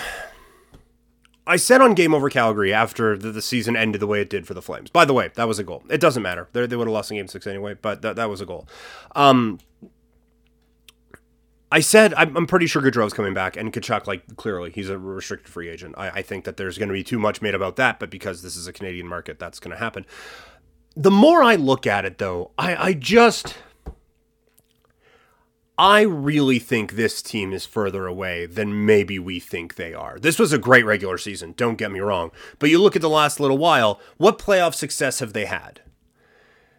I 1.46 1.56
said 1.56 1.80
on 1.80 1.94
Game 1.94 2.14
Over 2.14 2.28
Calgary 2.28 2.72
after 2.72 3.16
the, 3.16 3.30
the, 3.30 3.42
season 3.42 3.76
ended 3.76 4.00
the 4.00 4.06
way 4.06 4.20
it 4.20 4.28
did 4.28 4.46
for 4.46 4.54
the 4.54 4.62
Flames. 4.62 4.90
By 4.90 5.04
the 5.04 5.14
way, 5.14 5.30
that 5.36 5.46
was 5.46 5.60
a 5.60 5.64
goal. 5.64 5.84
It 5.88 6.00
doesn't 6.00 6.22
matter. 6.22 6.48
They're, 6.52 6.66
they 6.66 6.74
would 6.74 6.88
have 6.88 6.92
lost 6.92 7.10
in 7.10 7.18
Game 7.18 7.28
6 7.28 7.46
anyway, 7.46 7.74
but 7.80 8.02
that, 8.02 8.16
that 8.16 8.28
was 8.28 8.40
a 8.40 8.46
goal. 8.46 8.66
Um, 9.14 9.60
I 11.70 11.80
said 11.80 12.14
I'm, 12.14 12.36
I'm 12.36 12.46
pretty 12.46 12.66
sure 12.66 12.80
Gaudreau's 12.80 13.12
coming 13.12 13.34
back, 13.34 13.56
and 13.56 13.72
Tkachuk, 13.72 14.06
like 14.06 14.36
clearly, 14.36 14.70
he's 14.70 14.88
a 14.88 14.98
restricted 14.98 15.48
free 15.48 15.68
agent. 15.68 15.94
I, 15.98 16.10
I 16.10 16.22
think 16.22 16.44
that 16.44 16.56
there's 16.56 16.78
going 16.78 16.88
to 16.88 16.92
be 16.92 17.02
too 17.02 17.18
much 17.18 17.42
made 17.42 17.54
about 17.54 17.76
that, 17.76 17.98
but 17.98 18.10
because 18.10 18.42
this 18.42 18.56
is 18.56 18.66
a 18.66 18.72
Canadian 18.72 19.06
market, 19.08 19.38
that's 19.38 19.58
going 19.58 19.72
to 19.72 19.78
happen. 19.78 20.06
The 20.94 21.10
more 21.10 21.42
I 21.42 21.56
look 21.56 21.86
at 21.86 22.04
it, 22.04 22.18
though, 22.18 22.52
I, 22.56 22.88
I 22.88 22.92
just. 22.92 23.56
I 25.78 26.00
really 26.00 26.58
think 26.58 26.92
this 26.92 27.20
team 27.20 27.52
is 27.52 27.66
further 27.66 28.06
away 28.06 28.46
than 28.46 28.86
maybe 28.86 29.18
we 29.18 29.38
think 29.40 29.74
they 29.74 29.92
are. 29.92 30.18
This 30.18 30.38
was 30.38 30.50
a 30.50 30.58
great 30.58 30.86
regular 30.86 31.18
season, 31.18 31.52
don't 31.54 31.76
get 31.76 31.92
me 31.92 32.00
wrong. 32.00 32.30
But 32.58 32.70
you 32.70 32.80
look 32.80 32.96
at 32.96 33.02
the 33.02 33.10
last 33.10 33.40
little 33.40 33.58
while, 33.58 34.00
what 34.16 34.38
playoff 34.38 34.74
success 34.74 35.18
have 35.18 35.34
they 35.34 35.44
had? 35.44 35.82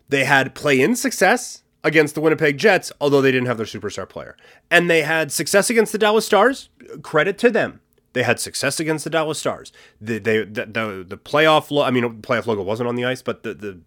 They 0.10 0.24
had 0.24 0.56
play 0.56 0.82
in 0.82 0.96
success 0.96 1.62
against 1.84 2.16
the 2.16 2.22
Winnipeg 2.22 2.58
Jets, 2.58 2.92
although 3.00 3.22
they 3.22 3.32
didn't 3.32 3.48
have 3.48 3.58
their 3.58 3.66
superstar 3.66 4.08
player. 4.08 4.36
And 4.70 4.90
they 4.90 5.04
had 5.04 5.32
success 5.32 5.70
against 5.70 5.92
the 5.92 5.98
Dallas 5.98 6.26
Stars. 6.26 6.70
Credit 7.02 7.38
to 7.40 7.50
them. 7.50 7.82
They 8.14 8.24
had 8.24 8.40
success 8.40 8.80
against 8.80 9.04
the 9.04 9.10
Dallas 9.10 9.38
Stars. 9.38 9.72
The 10.02 10.18
they 10.18 10.40
the 10.44 10.66
the, 10.66 11.06
the 11.08 11.18
playoff 11.18 11.70
lo- 11.70 11.84
I 11.84 11.92
mean 11.92 12.22
playoff 12.22 12.48
logo 12.48 12.64
wasn't 12.64 12.90
on 12.90 12.96
the 12.96 13.06
ice, 13.06 13.22
but 13.22 13.44
the 13.44 13.54
the 13.54 13.80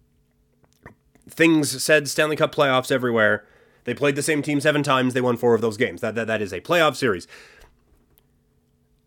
things 1.29 1.83
said 1.83 2.07
Stanley 2.07 2.35
Cup 2.35 2.53
playoffs 2.55 2.91
everywhere. 2.91 3.45
They 3.83 3.93
played 3.93 4.15
the 4.15 4.23
same 4.23 4.41
team 4.41 4.61
seven 4.61 4.83
times. 4.83 5.13
They 5.13 5.21
won 5.21 5.37
four 5.37 5.53
of 5.53 5.61
those 5.61 5.77
games. 5.77 6.01
That 6.01 6.15
that, 6.15 6.27
that 6.27 6.41
is 6.41 6.53
a 6.53 6.61
playoff 6.61 6.95
series. 6.95 7.27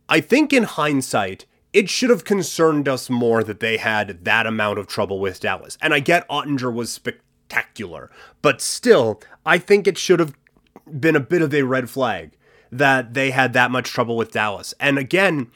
I 0.08 0.20
think 0.20 0.52
in 0.52 0.64
hindsight, 0.64 1.46
it 1.72 1.88
should 1.88 2.10
have 2.10 2.24
concerned 2.24 2.86
us 2.86 3.08
more 3.08 3.42
that 3.42 3.60
they 3.60 3.78
had 3.78 4.24
that 4.24 4.46
amount 4.46 4.78
of 4.78 4.86
trouble 4.86 5.18
with 5.18 5.40
Dallas. 5.40 5.78
And 5.80 5.94
I 5.94 6.00
get 6.00 6.28
Oettinger 6.28 6.72
was 6.72 6.92
spectacular 6.92 7.23
spectacular. 7.44 8.10
But 8.42 8.60
still, 8.60 9.20
I 9.44 9.58
think 9.58 9.86
it 9.86 9.98
should 9.98 10.20
have 10.20 10.34
been 10.98 11.16
a 11.16 11.20
bit 11.20 11.42
of 11.42 11.54
a 11.54 11.62
red 11.62 11.90
flag 11.90 12.32
that 12.70 13.14
they 13.14 13.30
had 13.30 13.52
that 13.52 13.70
much 13.70 13.90
trouble 13.90 14.16
with 14.16 14.32
Dallas. 14.32 14.74
And 14.80 14.98
again, 14.98 15.50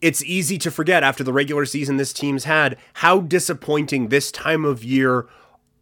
it's 0.00 0.22
easy 0.24 0.58
to 0.58 0.70
forget 0.70 1.02
after 1.02 1.24
the 1.24 1.32
regular 1.32 1.64
season 1.64 1.96
this 1.96 2.12
team's 2.12 2.44
had 2.44 2.76
how 2.94 3.20
disappointing 3.20 4.08
this 4.08 4.30
time 4.30 4.64
of 4.64 4.84
year 4.84 5.26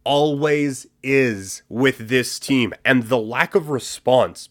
always 0.03 0.87
is 1.01 1.61
with 1.69 2.09
this 2.09 2.39
team 2.39 2.73
and 2.83 3.03
the 3.03 3.17
lack 3.17 3.55
of 3.55 3.69
response 3.69 4.49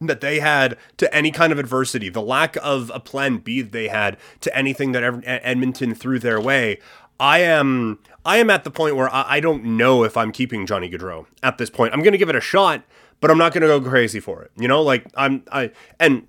that 0.00 0.20
they 0.20 0.40
had 0.40 0.76
to 0.96 1.12
any 1.14 1.30
kind 1.30 1.52
of 1.52 1.58
adversity, 1.58 2.08
the 2.08 2.20
lack 2.20 2.56
of 2.56 2.90
a 2.92 3.00
plan 3.00 3.38
B 3.38 3.62
they 3.62 3.88
had 3.88 4.16
to 4.40 4.56
anything 4.56 4.92
that 4.92 5.22
Edmonton 5.24 5.94
threw 5.94 6.18
their 6.18 6.40
way. 6.40 6.78
I 7.20 7.38
am 7.38 8.00
I 8.24 8.38
am 8.38 8.50
at 8.50 8.64
the 8.64 8.70
point 8.70 8.96
where 8.96 9.12
I, 9.12 9.36
I 9.36 9.40
don't 9.40 9.64
know 9.64 10.04
if 10.04 10.16
I'm 10.16 10.32
keeping 10.32 10.66
Johnny 10.66 10.88
Gaudreau 10.90 11.26
at 11.42 11.58
this 11.58 11.70
point. 11.70 11.92
I'm 11.92 12.02
going 12.02 12.12
to 12.12 12.18
give 12.18 12.28
it 12.28 12.36
a 12.36 12.40
shot, 12.40 12.84
but 13.20 13.30
I'm 13.30 13.38
not 13.38 13.52
going 13.52 13.62
to 13.62 13.68
go 13.68 13.80
crazy 13.80 14.20
for 14.20 14.42
it. 14.42 14.50
You 14.56 14.68
know, 14.68 14.82
like 14.82 15.06
I'm 15.14 15.42
I 15.50 15.72
and 15.98 16.26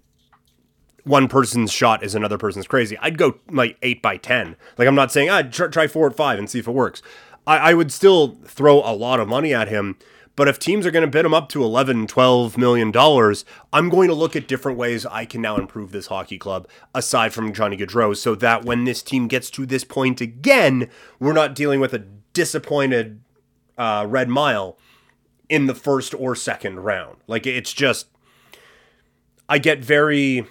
one 1.04 1.28
person's 1.28 1.72
shot 1.72 2.04
is 2.04 2.16
another 2.16 2.38
person's 2.38 2.68
crazy. 2.68 2.98
I'd 3.00 3.18
go 3.18 3.36
like 3.52 3.78
eight 3.82 4.02
by 4.02 4.18
ten. 4.18 4.56
Like 4.78 4.88
I'm 4.88 4.96
not 4.96 5.12
saying 5.12 5.30
ah, 5.30 5.44
try, 5.44 5.68
try 5.68 5.88
four 5.88 6.08
at 6.08 6.16
five 6.16 6.40
and 6.40 6.50
see 6.50 6.60
if 6.60 6.68
it 6.68 6.72
works. 6.72 7.02
I, 7.46 7.58
I 7.58 7.74
would 7.74 7.92
still 7.92 8.38
throw 8.46 8.80
a 8.80 8.96
lot 8.96 9.20
of 9.20 9.28
money 9.28 9.54
at 9.54 9.68
him 9.68 9.98
but 10.36 10.48
if 10.48 10.58
teams 10.58 10.86
are 10.86 10.92
going 10.92 11.06
to 11.06 11.12
bid 11.12 11.26
him 11.26 11.34
up 11.34 11.50
to 11.50 11.64
11, 11.64 12.08
12 12.08 12.58
million 12.58 12.92
dollars, 12.92 13.46
I'm 13.72 13.90
going 13.90 14.08
to 14.08 14.16
look 14.16 14.36
at 14.36 14.48
different 14.48 14.78
ways 14.78 15.06
I 15.06 15.26
can 15.26 15.42
now 15.42 15.58
improve 15.58 15.92
this 15.92 16.08
hockey 16.08 16.38
club 16.38 16.68
aside 16.96 17.34
from 17.34 17.54
Johnny 17.54 17.78
Gaudreau 17.78 18.16
so 18.16 18.36
that 18.36 18.66
when 18.66 18.86
this 18.86 19.04
team 19.04 19.28
gets 19.28 19.50
to 19.52 19.66
this 19.66 19.84
point 19.84 20.22
again, 20.22 20.90
we're 21.20 21.34
not 21.34 21.56
dealing 21.56 21.80
with 21.80 21.94
a 21.94 22.06
disappointed 22.34 23.22
uh, 23.78 24.06
Red 24.08 24.30
Mile 24.30 24.78
in 25.50 25.68
the 25.68 25.76
first 25.76 26.14
or 26.16 26.36
second 26.36 26.80
round. 26.80 27.18
Like 27.28 27.46
it's 27.46 27.74
just 27.74 28.08
I 29.48 29.60
get 29.60 29.84
very 29.84 30.48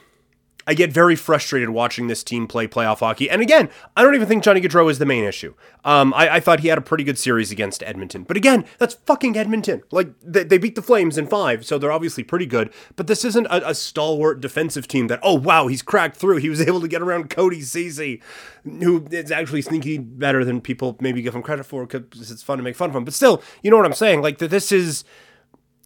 I 0.66 0.74
get 0.74 0.92
very 0.92 1.16
frustrated 1.16 1.70
watching 1.70 2.06
this 2.06 2.22
team 2.22 2.46
play 2.46 2.66
playoff 2.66 3.00
hockey. 3.00 3.28
And 3.28 3.42
again, 3.42 3.68
I 3.96 4.02
don't 4.02 4.14
even 4.14 4.28
think 4.28 4.42
Johnny 4.42 4.60
Gaudreau 4.60 4.90
is 4.90 4.98
the 4.98 5.06
main 5.06 5.24
issue. 5.24 5.54
Um, 5.84 6.14
I, 6.14 6.36
I, 6.36 6.40
thought 6.40 6.60
he 6.60 6.68
had 6.68 6.78
a 6.78 6.82
pretty 6.82 7.02
good 7.02 7.18
series 7.18 7.50
against 7.50 7.82
Edmonton. 7.82 8.22
But 8.22 8.36
again, 8.36 8.64
that's 8.78 8.94
fucking 8.94 9.36
Edmonton. 9.36 9.82
Like, 9.90 10.12
they, 10.22 10.44
they 10.44 10.58
beat 10.58 10.76
the 10.76 10.82
Flames 10.82 11.18
in 11.18 11.26
five, 11.26 11.66
so 11.66 11.76
they're 11.76 11.90
obviously 11.90 12.22
pretty 12.22 12.46
good. 12.46 12.72
But 12.94 13.08
this 13.08 13.24
isn't 13.24 13.46
a, 13.46 13.70
a, 13.70 13.74
stalwart 13.74 14.40
defensive 14.40 14.86
team 14.86 15.08
that, 15.08 15.18
oh, 15.22 15.34
wow, 15.34 15.66
he's 15.66 15.82
cracked 15.82 16.16
through. 16.16 16.36
He 16.36 16.48
was 16.48 16.60
able 16.66 16.80
to 16.80 16.88
get 16.88 17.02
around 17.02 17.30
Cody 17.30 17.62
Ceci, 17.62 18.22
who 18.64 19.06
is 19.10 19.32
actually 19.32 19.62
sneaky 19.62 19.98
better 19.98 20.44
than 20.44 20.60
people 20.60 20.96
maybe 21.00 21.20
give 21.20 21.34
him 21.34 21.42
credit 21.42 21.64
for 21.64 21.84
because 21.84 22.30
it's 22.30 22.42
fun 22.42 22.58
to 22.58 22.64
make 22.64 22.76
fun 22.76 22.90
of 22.90 22.96
him. 22.96 23.04
But 23.04 23.14
still, 23.14 23.42
you 23.62 23.70
know 23.70 23.76
what 23.76 23.86
I'm 23.86 23.92
saying? 23.92 24.22
Like, 24.22 24.38
this 24.38 24.70
is 24.70 25.04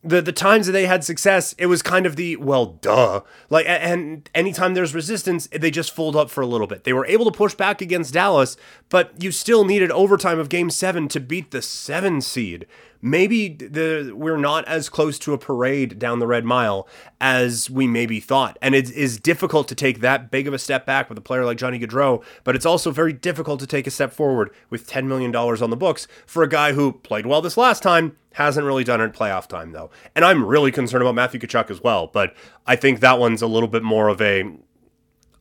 the 0.06 0.22
the 0.22 0.32
times 0.32 0.66
that 0.66 0.72
they 0.72 0.86
had 0.86 1.04
success, 1.04 1.54
it 1.58 1.66
was 1.66 1.82
kind 1.82 2.06
of 2.06 2.16
the 2.16 2.36
well, 2.36 2.66
duh. 2.66 3.20
Like, 3.50 3.66
and 3.66 4.28
anytime 4.34 4.74
there's 4.74 4.94
resistance, 4.94 5.48
they 5.48 5.70
just 5.70 5.92
fold 5.92 6.16
up 6.16 6.30
for 6.30 6.40
a 6.40 6.46
little 6.46 6.66
bit. 6.66 6.84
They 6.84 6.92
were 6.92 7.06
able 7.06 7.24
to 7.24 7.36
push 7.36 7.54
back 7.54 7.80
against 7.80 8.14
Dallas, 8.14 8.56
but 8.88 9.22
you 9.22 9.32
still 9.32 9.64
needed 9.64 9.90
overtime 9.90 10.38
of 10.38 10.48
Game 10.48 10.70
Seven 10.70 11.08
to 11.08 11.20
beat 11.20 11.50
the 11.50 11.62
seven 11.62 12.20
seed 12.20 12.66
maybe 13.00 13.48
the 13.48 14.12
we're 14.14 14.36
not 14.36 14.66
as 14.66 14.88
close 14.88 15.18
to 15.20 15.32
a 15.32 15.38
parade 15.38 15.98
down 15.98 16.18
the 16.18 16.26
red 16.26 16.44
mile 16.44 16.88
as 17.20 17.70
we 17.70 17.86
maybe 17.86 18.20
thought. 18.20 18.58
And 18.60 18.74
it 18.74 18.90
is 18.90 19.18
difficult 19.18 19.68
to 19.68 19.74
take 19.74 20.00
that 20.00 20.30
big 20.30 20.46
of 20.46 20.54
a 20.54 20.58
step 20.58 20.86
back 20.86 21.08
with 21.08 21.18
a 21.18 21.20
player 21.20 21.44
like 21.44 21.58
johnny 21.58 21.78
gaudreau 21.78 22.22
but 22.44 22.54
it's 22.54 22.66
also 22.66 22.90
very 22.90 23.12
difficult 23.12 23.60
to 23.60 23.66
take 23.66 23.86
a 23.86 23.90
step 23.90 24.12
forward 24.12 24.50
with 24.70 24.88
$10 24.88 25.06
million 25.06 25.34
on 25.34 25.70
the 25.70 25.76
books 25.76 26.06
for 26.26 26.42
a 26.42 26.48
guy 26.48 26.72
who 26.72 26.92
played 26.92 27.26
well 27.26 27.42
this 27.42 27.56
last 27.56 27.82
time 27.82 28.16
hasn't 28.34 28.66
really 28.66 28.84
done 28.84 29.00
it 29.00 29.04
in 29.04 29.12
playoff 29.12 29.46
time 29.46 29.72
though. 29.72 29.90
And 30.14 30.24
i'm 30.24 30.44
really 30.44 30.72
concerned 30.72 31.02
about 31.02 31.14
matthew 31.14 31.40
tkachuk 31.40 31.70
as 31.70 31.82
well 31.82 32.08
but 32.08 32.34
i 32.66 32.76
think 32.76 33.00
that 33.00 33.18
one's 33.18 33.42
a 33.42 33.46
little 33.46 33.68
bit 33.68 33.82
more 33.82 34.08
of 34.08 34.20
a 34.20 34.44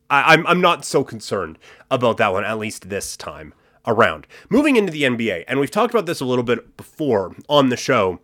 I, 0.08 0.34
I'm, 0.34 0.46
I'm 0.46 0.60
not 0.60 0.84
so 0.84 1.02
concerned 1.04 1.58
about 1.90 2.16
that 2.18 2.32
one 2.32 2.44
at 2.44 2.58
least 2.58 2.88
this 2.88 3.16
time 3.16 3.54
around. 3.86 4.26
Moving 4.48 4.76
into 4.76 4.92
the 4.92 5.02
NBA, 5.02 5.44
and 5.46 5.60
we've 5.60 5.70
talked 5.70 5.94
about 5.94 6.06
this 6.06 6.20
a 6.20 6.24
little 6.24 6.44
bit 6.44 6.76
before 6.76 7.34
on 7.48 7.68
the 7.68 7.76
show, 7.76 8.20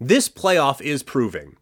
this 0.00 0.28
playoff 0.28 0.80
is 0.80 1.02
proving 1.02 1.56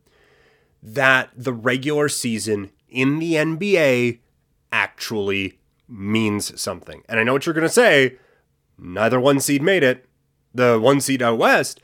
that 0.82 1.30
the 1.36 1.52
regular 1.52 2.08
season 2.08 2.70
in 2.88 3.18
the 3.18 3.34
NBA 3.34 4.18
actually 4.72 5.58
means 5.88 6.60
something. 6.60 7.02
And 7.08 7.20
I 7.20 7.22
know 7.22 7.32
what 7.32 7.46
you're 7.46 7.54
going 7.54 7.66
to 7.66 7.72
say. 7.72 8.18
Neither 8.78 9.20
one 9.20 9.40
seed 9.40 9.62
made 9.62 9.82
it. 9.82 10.06
The 10.54 10.78
one 10.80 11.00
seed 11.00 11.22
out 11.22 11.38
west 11.38 11.80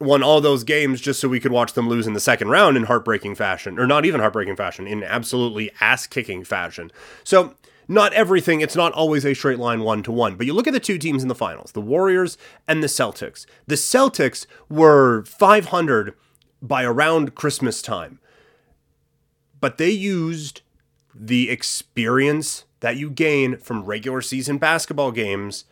won 0.00 0.22
all 0.22 0.40
those 0.40 0.64
games 0.64 1.00
just 1.00 1.20
so 1.20 1.28
we 1.28 1.40
could 1.40 1.52
watch 1.52 1.72
them 1.72 1.88
lose 1.88 2.06
in 2.06 2.12
the 2.12 2.20
second 2.20 2.48
round 2.48 2.76
in 2.76 2.84
heartbreaking 2.84 3.34
fashion, 3.34 3.78
or 3.78 3.86
not 3.86 4.04
even 4.04 4.20
heartbreaking 4.20 4.56
fashion, 4.56 4.86
in 4.86 5.02
absolutely 5.02 5.70
ass 5.80 6.06
kicking 6.06 6.44
fashion. 6.44 6.90
So 7.24 7.54
not 7.88 8.12
everything, 8.12 8.60
it's 8.60 8.76
not 8.76 8.92
always 8.92 9.24
a 9.24 9.34
straight 9.34 9.58
line 9.58 9.80
one 9.80 10.02
to 10.02 10.12
one. 10.12 10.36
But 10.36 10.46
you 10.46 10.52
look 10.52 10.66
at 10.66 10.74
the 10.74 10.80
two 10.80 10.98
teams 10.98 11.22
in 11.22 11.28
the 11.28 11.34
finals, 11.34 11.72
the 11.72 11.80
Warriors 11.80 12.36
and 12.68 12.82
the 12.82 12.86
Celtics. 12.86 13.46
The 13.66 13.76
Celtics 13.76 14.46
were 14.68 15.24
500 15.24 16.14
by 16.60 16.84
around 16.84 17.34
Christmas 17.34 17.80
time, 17.80 18.20
but 19.60 19.78
they 19.78 19.90
used 19.90 20.60
the 21.14 21.50
experience 21.50 22.64
that 22.80 22.96
you 22.96 23.10
gain 23.10 23.56
from 23.56 23.84
regular 23.84 24.20
season 24.20 24.58
basketball 24.58 25.10
games 25.10 25.64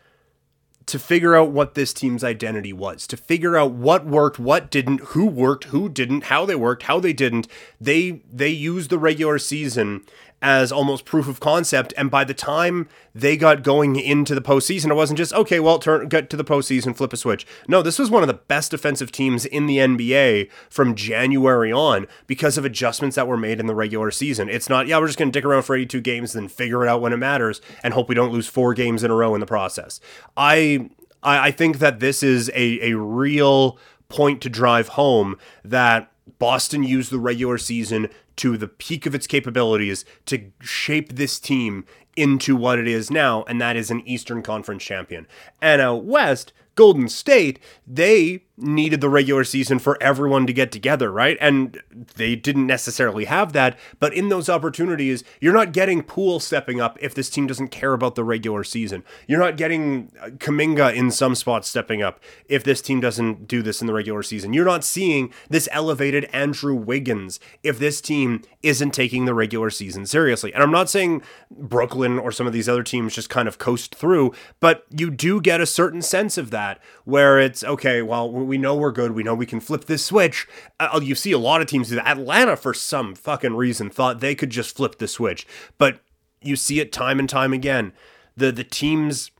to 0.87 0.97
figure 0.97 1.35
out 1.35 1.51
what 1.51 1.75
this 1.75 1.93
team's 1.93 2.23
identity 2.23 2.71
was, 2.71 3.05
to 3.07 3.17
figure 3.17 3.57
out 3.57 3.71
what 3.71 4.05
worked, 4.05 4.39
what 4.39 4.71
didn't, 4.71 5.01
who 5.07 5.25
worked, 5.25 5.65
who 5.65 5.89
didn't, 5.89 6.25
how 6.25 6.45
they 6.45 6.55
worked, 6.55 6.83
how 6.83 6.99
they 6.99 7.13
didn't. 7.13 7.47
They 7.79 8.21
they 8.31 8.49
used 8.49 8.89
the 8.89 8.97
regular 8.97 9.37
season 9.37 10.03
as 10.41 10.71
almost 10.71 11.05
proof 11.05 11.27
of 11.27 11.39
concept. 11.39 11.93
And 11.97 12.11
by 12.11 12.23
the 12.23 12.33
time 12.33 12.87
they 13.15 13.35
got 13.35 13.63
going 13.63 13.95
into 13.95 14.35
the 14.35 14.41
postseason, 14.41 14.91
it 14.91 14.95
wasn't 14.95 15.17
just 15.17 15.33
okay, 15.33 15.59
well, 15.59 15.79
turn 15.79 16.07
get 16.07 16.29
to 16.29 16.37
the 16.37 16.43
postseason, 16.43 16.95
flip 16.95 17.13
a 17.13 17.17
switch. 17.17 17.45
No, 17.67 17.81
this 17.81 17.97
was 17.97 18.11
one 18.11 18.23
of 18.23 18.27
the 18.27 18.33
best 18.33 18.71
defensive 18.71 19.11
teams 19.11 19.45
in 19.45 19.65
the 19.65 19.77
NBA 19.77 20.49
from 20.69 20.95
January 20.95 21.71
on 21.71 22.07
because 22.27 22.57
of 22.57 22.65
adjustments 22.65 23.15
that 23.15 23.27
were 23.27 23.37
made 23.37 23.59
in 23.59 23.65
the 23.65 23.75
regular 23.75 24.11
season. 24.11 24.49
It's 24.49 24.69
not, 24.69 24.87
yeah, 24.87 24.99
we're 24.99 25.07
just 25.07 25.17
going 25.19 25.31
to 25.31 25.37
dick 25.37 25.45
around 25.45 25.63
for 25.63 25.75
82 25.75 26.01
games, 26.01 26.35
and 26.35 26.43
then 26.43 26.49
figure 26.49 26.85
it 26.85 26.89
out 26.89 27.01
when 27.01 27.13
it 27.13 27.17
matters, 27.17 27.61
and 27.83 27.93
hope 27.93 28.09
we 28.09 28.15
don't 28.15 28.31
lose 28.31 28.47
four 28.47 28.73
games 28.73 29.03
in 29.03 29.11
a 29.11 29.15
row 29.15 29.33
in 29.33 29.39
the 29.39 29.47
process. 29.47 29.99
I 30.35 30.89
I, 31.23 31.47
I 31.47 31.51
think 31.51 31.79
that 31.79 31.99
this 31.99 32.21
is 32.21 32.49
a 32.53 32.91
a 32.91 32.97
real 32.97 33.79
point 34.09 34.41
to 34.41 34.49
drive 34.49 34.89
home 34.89 35.37
that 35.63 36.11
Boston 36.39 36.83
used 36.83 37.11
the 37.11 37.19
regular 37.19 37.57
season 37.57 38.09
to 38.37 38.57
the 38.57 38.67
peak 38.67 39.05
of 39.05 39.15
its 39.15 39.27
capabilities 39.27 40.05
to 40.25 40.51
shape 40.61 41.13
this 41.13 41.39
team 41.39 41.85
into 42.15 42.55
what 42.55 42.79
it 42.79 42.87
is 42.87 43.11
now, 43.11 43.43
and 43.43 43.61
that 43.61 43.75
is 43.75 43.91
an 43.91 44.07
Eastern 44.07 44.41
Conference 44.41 44.83
champion. 44.83 45.27
And 45.61 45.81
out 45.81 46.03
West, 46.03 46.51
Golden 46.75 47.09
State, 47.09 47.59
they 47.85 48.43
needed 48.57 49.01
the 49.01 49.09
regular 49.09 49.43
season 49.43 49.77
for 49.77 50.01
everyone 50.01 50.47
to 50.47 50.53
get 50.53 50.71
together, 50.71 51.11
right? 51.11 51.37
And 51.39 51.79
they 52.15 52.35
didn't 52.35 52.65
necessarily 52.65 53.25
have 53.25 53.53
that, 53.53 53.77
but 53.99 54.13
in 54.13 54.29
those 54.29 54.49
opportunities, 54.49 55.23
you're 55.39 55.53
not 55.53 55.73
getting 55.73 56.01
Poole 56.01 56.39
stepping 56.39 56.81
up 56.81 56.97
if 56.99 57.13
this 57.13 57.29
team 57.29 57.45
doesn't 57.45 57.67
care 57.67 57.93
about 57.93 58.15
the 58.15 58.23
regular 58.23 58.63
season. 58.63 59.03
You're 59.27 59.39
not 59.39 59.57
getting 59.57 60.11
uh, 60.19 60.29
Kuminga 60.29 60.95
in 60.95 61.11
some 61.11 61.35
spots 61.35 61.67
stepping 61.67 62.01
up 62.01 62.19
if 62.49 62.63
this 62.63 62.81
team 62.81 62.99
doesn't 62.99 63.47
do 63.47 63.61
this 63.61 63.79
in 63.79 63.87
the 63.87 63.93
regular 63.93 64.23
season. 64.23 64.53
You're 64.53 64.65
not 64.65 64.83
seeing 64.83 65.31
this 65.49 65.69
elevated 65.71 66.25
Andrew 66.33 66.73
Wiggins 66.73 67.39
if 67.61 67.77
this 67.77 68.01
team 68.01 68.41
isn't 68.63 68.91
taking 68.91 69.25
the 69.25 69.35
regular 69.35 69.69
season 69.69 70.05
seriously. 70.07 70.51
And 70.53 70.63
I'm 70.63 70.71
not 70.71 70.89
saying 70.89 71.21
Brooklyn 71.51 72.17
or 72.17 72.31
some 72.31 72.47
of 72.47 72.53
these 72.53 72.67
other 72.67 72.83
teams 72.83 73.13
just 73.13 73.29
kind 73.29 73.47
of 73.47 73.59
coast 73.59 73.93
through, 73.93 74.33
but 74.59 74.85
you 74.89 75.11
do 75.11 75.39
get 75.39 75.61
a 75.61 75.65
certain 75.67 76.01
sense 76.01 76.37
of 76.37 76.49
that 76.51 76.81
where 77.05 77.39
it's 77.39 77.63
okay, 77.63 78.01
well, 78.01 78.46
we 78.47 78.57
know 78.57 78.75
we're 78.75 78.91
good. 78.91 79.11
We 79.11 79.23
know 79.23 79.35
we 79.35 79.45
can 79.45 79.59
flip 79.59 79.85
this 79.85 80.05
switch. 80.05 80.47
Uh, 80.79 80.99
you 81.03 81.15
see 81.15 81.31
a 81.31 81.37
lot 81.37 81.61
of 81.61 81.67
teams. 81.67 81.91
Atlanta, 81.91 82.55
for 82.55 82.73
some 82.73 83.15
fucking 83.15 83.55
reason, 83.55 83.89
thought 83.89 84.19
they 84.19 84.35
could 84.35 84.49
just 84.49 84.75
flip 84.75 84.97
the 84.97 85.07
switch. 85.07 85.45
But 85.77 85.99
you 86.41 86.55
see 86.55 86.79
it 86.79 86.91
time 86.91 87.19
and 87.19 87.29
time 87.29 87.53
again. 87.53 87.93
The 88.35 88.51
the 88.51 88.63
teams 88.63 89.31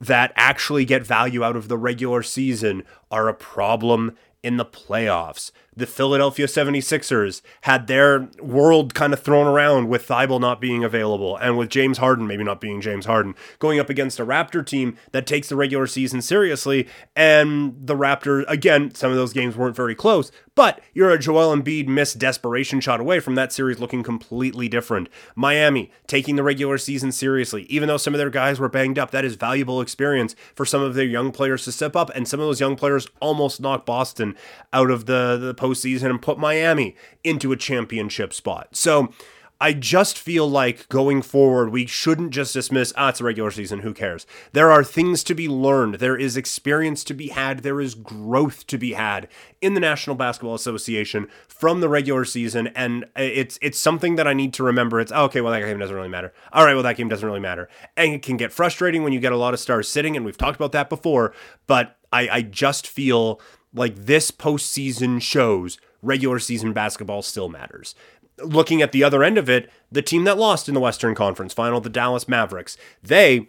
that 0.00 0.32
actually 0.36 0.84
get 0.84 1.06
value 1.06 1.42
out 1.42 1.56
of 1.56 1.68
the 1.68 1.78
regular 1.78 2.22
season 2.22 2.84
are 3.10 3.28
a 3.28 3.34
problem 3.34 4.16
in 4.42 4.56
the 4.58 4.64
playoffs 4.64 5.50
the 5.76 5.86
Philadelphia 5.86 6.46
76ers 6.46 7.42
had 7.62 7.86
their 7.86 8.28
world 8.40 8.94
kind 8.94 9.12
of 9.12 9.20
thrown 9.20 9.46
around 9.46 9.88
with 9.88 10.08
Thybulle 10.08 10.40
not 10.40 10.60
being 10.60 10.82
available 10.82 11.36
and 11.36 11.58
with 11.58 11.68
James 11.68 11.98
Harden 11.98 12.26
maybe 12.26 12.42
not 12.42 12.60
being 12.60 12.80
James 12.80 13.04
Harden 13.04 13.34
going 13.58 13.78
up 13.78 13.90
against 13.90 14.18
a 14.18 14.24
Raptor 14.24 14.64
team 14.64 14.96
that 15.12 15.26
takes 15.26 15.50
the 15.50 15.56
regular 15.56 15.86
season 15.86 16.22
seriously. 16.22 16.88
And 17.14 17.74
the 17.86 17.94
Raptors 17.94 18.44
again 18.48 18.94
some 18.94 19.10
of 19.10 19.16
those 19.16 19.34
games 19.34 19.56
weren't 19.56 19.76
very 19.76 19.94
close 19.94 20.32
but 20.54 20.80
you're 20.94 21.10
a 21.10 21.18
Joel 21.18 21.54
Embiid 21.54 21.86
missed 21.86 22.18
desperation 22.18 22.80
shot 22.80 22.98
away 22.98 23.20
from 23.20 23.34
that 23.34 23.52
series 23.52 23.78
looking 23.78 24.02
completely 24.02 24.68
different. 24.68 25.10
Miami 25.34 25.90
taking 26.06 26.36
the 26.36 26.42
regular 26.42 26.78
season 26.78 27.12
seriously 27.12 27.64
even 27.68 27.88
though 27.88 27.98
some 27.98 28.14
of 28.14 28.18
their 28.18 28.30
guys 28.30 28.58
were 28.58 28.68
banged 28.70 28.98
up 28.98 29.10
that 29.10 29.24
is 29.24 29.36
valuable 29.36 29.82
experience 29.82 30.34
for 30.54 30.64
some 30.64 30.80
of 30.80 30.94
their 30.94 31.04
young 31.04 31.32
players 31.32 31.64
to 31.64 31.72
step 31.72 31.94
up 31.94 32.10
and 32.14 32.26
some 32.26 32.40
of 32.40 32.46
those 32.46 32.60
young 32.60 32.76
players 32.76 33.08
almost 33.20 33.60
knocked 33.60 33.84
Boston 33.84 34.34
out 34.72 34.90
of 34.90 35.04
the 35.04 35.36
the 35.36 35.54
postseason 35.66 36.10
and 36.10 36.22
put 36.22 36.38
Miami 36.38 36.96
into 37.24 37.52
a 37.52 37.56
championship 37.56 38.32
spot. 38.32 38.68
So 38.76 39.12
I 39.58 39.72
just 39.72 40.18
feel 40.18 40.46
like 40.46 40.86
going 40.90 41.22
forward, 41.22 41.70
we 41.70 41.86
shouldn't 41.86 42.30
just 42.30 42.52
dismiss, 42.52 42.92
ah, 42.94 43.08
it's 43.08 43.22
a 43.22 43.24
regular 43.24 43.50
season, 43.50 43.80
who 43.80 43.94
cares? 43.94 44.26
There 44.52 44.70
are 44.70 44.84
things 44.84 45.24
to 45.24 45.34
be 45.34 45.48
learned. 45.48 45.94
There 45.94 46.16
is 46.16 46.36
experience 46.36 47.02
to 47.04 47.14
be 47.14 47.28
had. 47.28 47.60
There 47.60 47.80
is 47.80 47.94
growth 47.94 48.66
to 48.66 48.76
be 48.76 48.92
had 48.92 49.28
in 49.62 49.72
the 49.72 49.80
National 49.80 50.14
Basketball 50.14 50.54
Association 50.54 51.26
from 51.48 51.80
the 51.80 51.88
regular 51.88 52.26
season. 52.26 52.66
And 52.68 53.06
it's 53.16 53.58
it's 53.62 53.78
something 53.78 54.16
that 54.16 54.28
I 54.28 54.34
need 54.34 54.52
to 54.54 54.62
remember. 54.62 55.00
It's, 55.00 55.10
okay, 55.10 55.40
well, 55.40 55.52
that 55.54 55.60
game 55.60 55.78
doesn't 55.78 55.96
really 55.96 56.10
matter. 56.10 56.34
All 56.52 56.66
right, 56.66 56.74
well, 56.74 56.82
that 56.82 56.98
game 56.98 57.08
doesn't 57.08 57.26
really 57.26 57.40
matter. 57.40 57.70
And 57.96 58.12
it 58.12 58.22
can 58.22 58.36
get 58.36 58.52
frustrating 58.52 59.04
when 59.04 59.14
you 59.14 59.20
get 59.20 59.32
a 59.32 59.38
lot 59.38 59.54
of 59.54 59.60
stars 59.60 59.88
sitting, 59.88 60.16
and 60.16 60.26
we've 60.26 60.36
talked 60.36 60.56
about 60.56 60.72
that 60.72 60.90
before. 60.90 61.32
But 61.66 61.96
I, 62.12 62.28
I 62.28 62.42
just 62.42 62.86
feel 62.86 63.40
like 63.74 63.96
this 63.96 64.30
postseason 64.30 65.20
shows 65.20 65.78
regular 66.02 66.38
season 66.38 66.72
basketball 66.72 67.22
still 67.22 67.48
matters. 67.48 67.94
Looking 68.42 68.82
at 68.82 68.92
the 68.92 69.02
other 69.02 69.24
end 69.24 69.38
of 69.38 69.48
it, 69.48 69.70
the 69.90 70.02
team 70.02 70.24
that 70.24 70.38
lost 70.38 70.68
in 70.68 70.74
the 70.74 70.80
Western 70.80 71.14
Conference 71.14 71.54
final, 71.54 71.80
the 71.80 71.88
Dallas 71.88 72.28
Mavericks, 72.28 72.76
they 73.02 73.48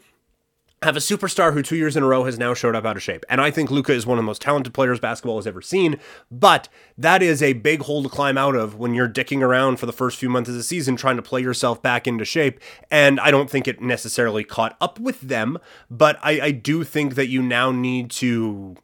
have 0.83 0.95
a 0.95 0.99
superstar 0.99 1.53
who 1.53 1.63
two 1.63 1.75
years 1.75 1.97
in 1.97 2.03
a 2.03 2.07
row 2.07 2.23
has 2.23 2.37
now 2.37 2.53
showed 2.53 2.75
up 2.75 2.85
out 2.85 2.95
of 2.95 3.01
shape. 3.01 3.25
And 3.29 3.41
I 3.41 3.49
think 3.49 3.71
Luka 3.71 3.93
is 3.93 4.05
one 4.05 4.19
of 4.19 4.23
the 4.23 4.27
most 4.27 4.43
talented 4.43 4.75
players 4.75 4.99
basketball 4.99 5.37
has 5.37 5.47
ever 5.47 5.61
seen. 5.61 5.99
But 6.29 6.69
that 6.97 7.23
is 7.23 7.41
a 7.41 7.53
big 7.53 7.81
hole 7.81 8.03
to 8.03 8.09
climb 8.09 8.37
out 8.37 8.55
of 8.55 8.75
when 8.75 8.93
you're 8.93 9.09
dicking 9.09 9.41
around 9.41 9.77
for 9.77 9.87
the 9.87 9.93
first 9.93 10.17
few 10.17 10.29
months 10.29 10.49
of 10.49 10.55
the 10.55 10.61
season 10.61 10.95
trying 10.95 11.15
to 11.15 11.23
play 11.23 11.41
yourself 11.41 11.81
back 11.81 12.07
into 12.07 12.25
shape. 12.25 12.59
And 12.91 13.19
I 13.19 13.31
don't 13.31 13.49
think 13.49 13.67
it 13.67 13.81
necessarily 13.81 14.43
caught 14.43 14.77
up 14.79 14.99
with 14.99 15.21
them, 15.21 15.57
but 15.89 16.19
I, 16.21 16.41
I 16.41 16.51
do 16.51 16.83
think 16.83 17.15
that 17.15 17.27
you 17.27 17.41
now 17.41 17.71
need 17.71 18.11
to 18.11 18.75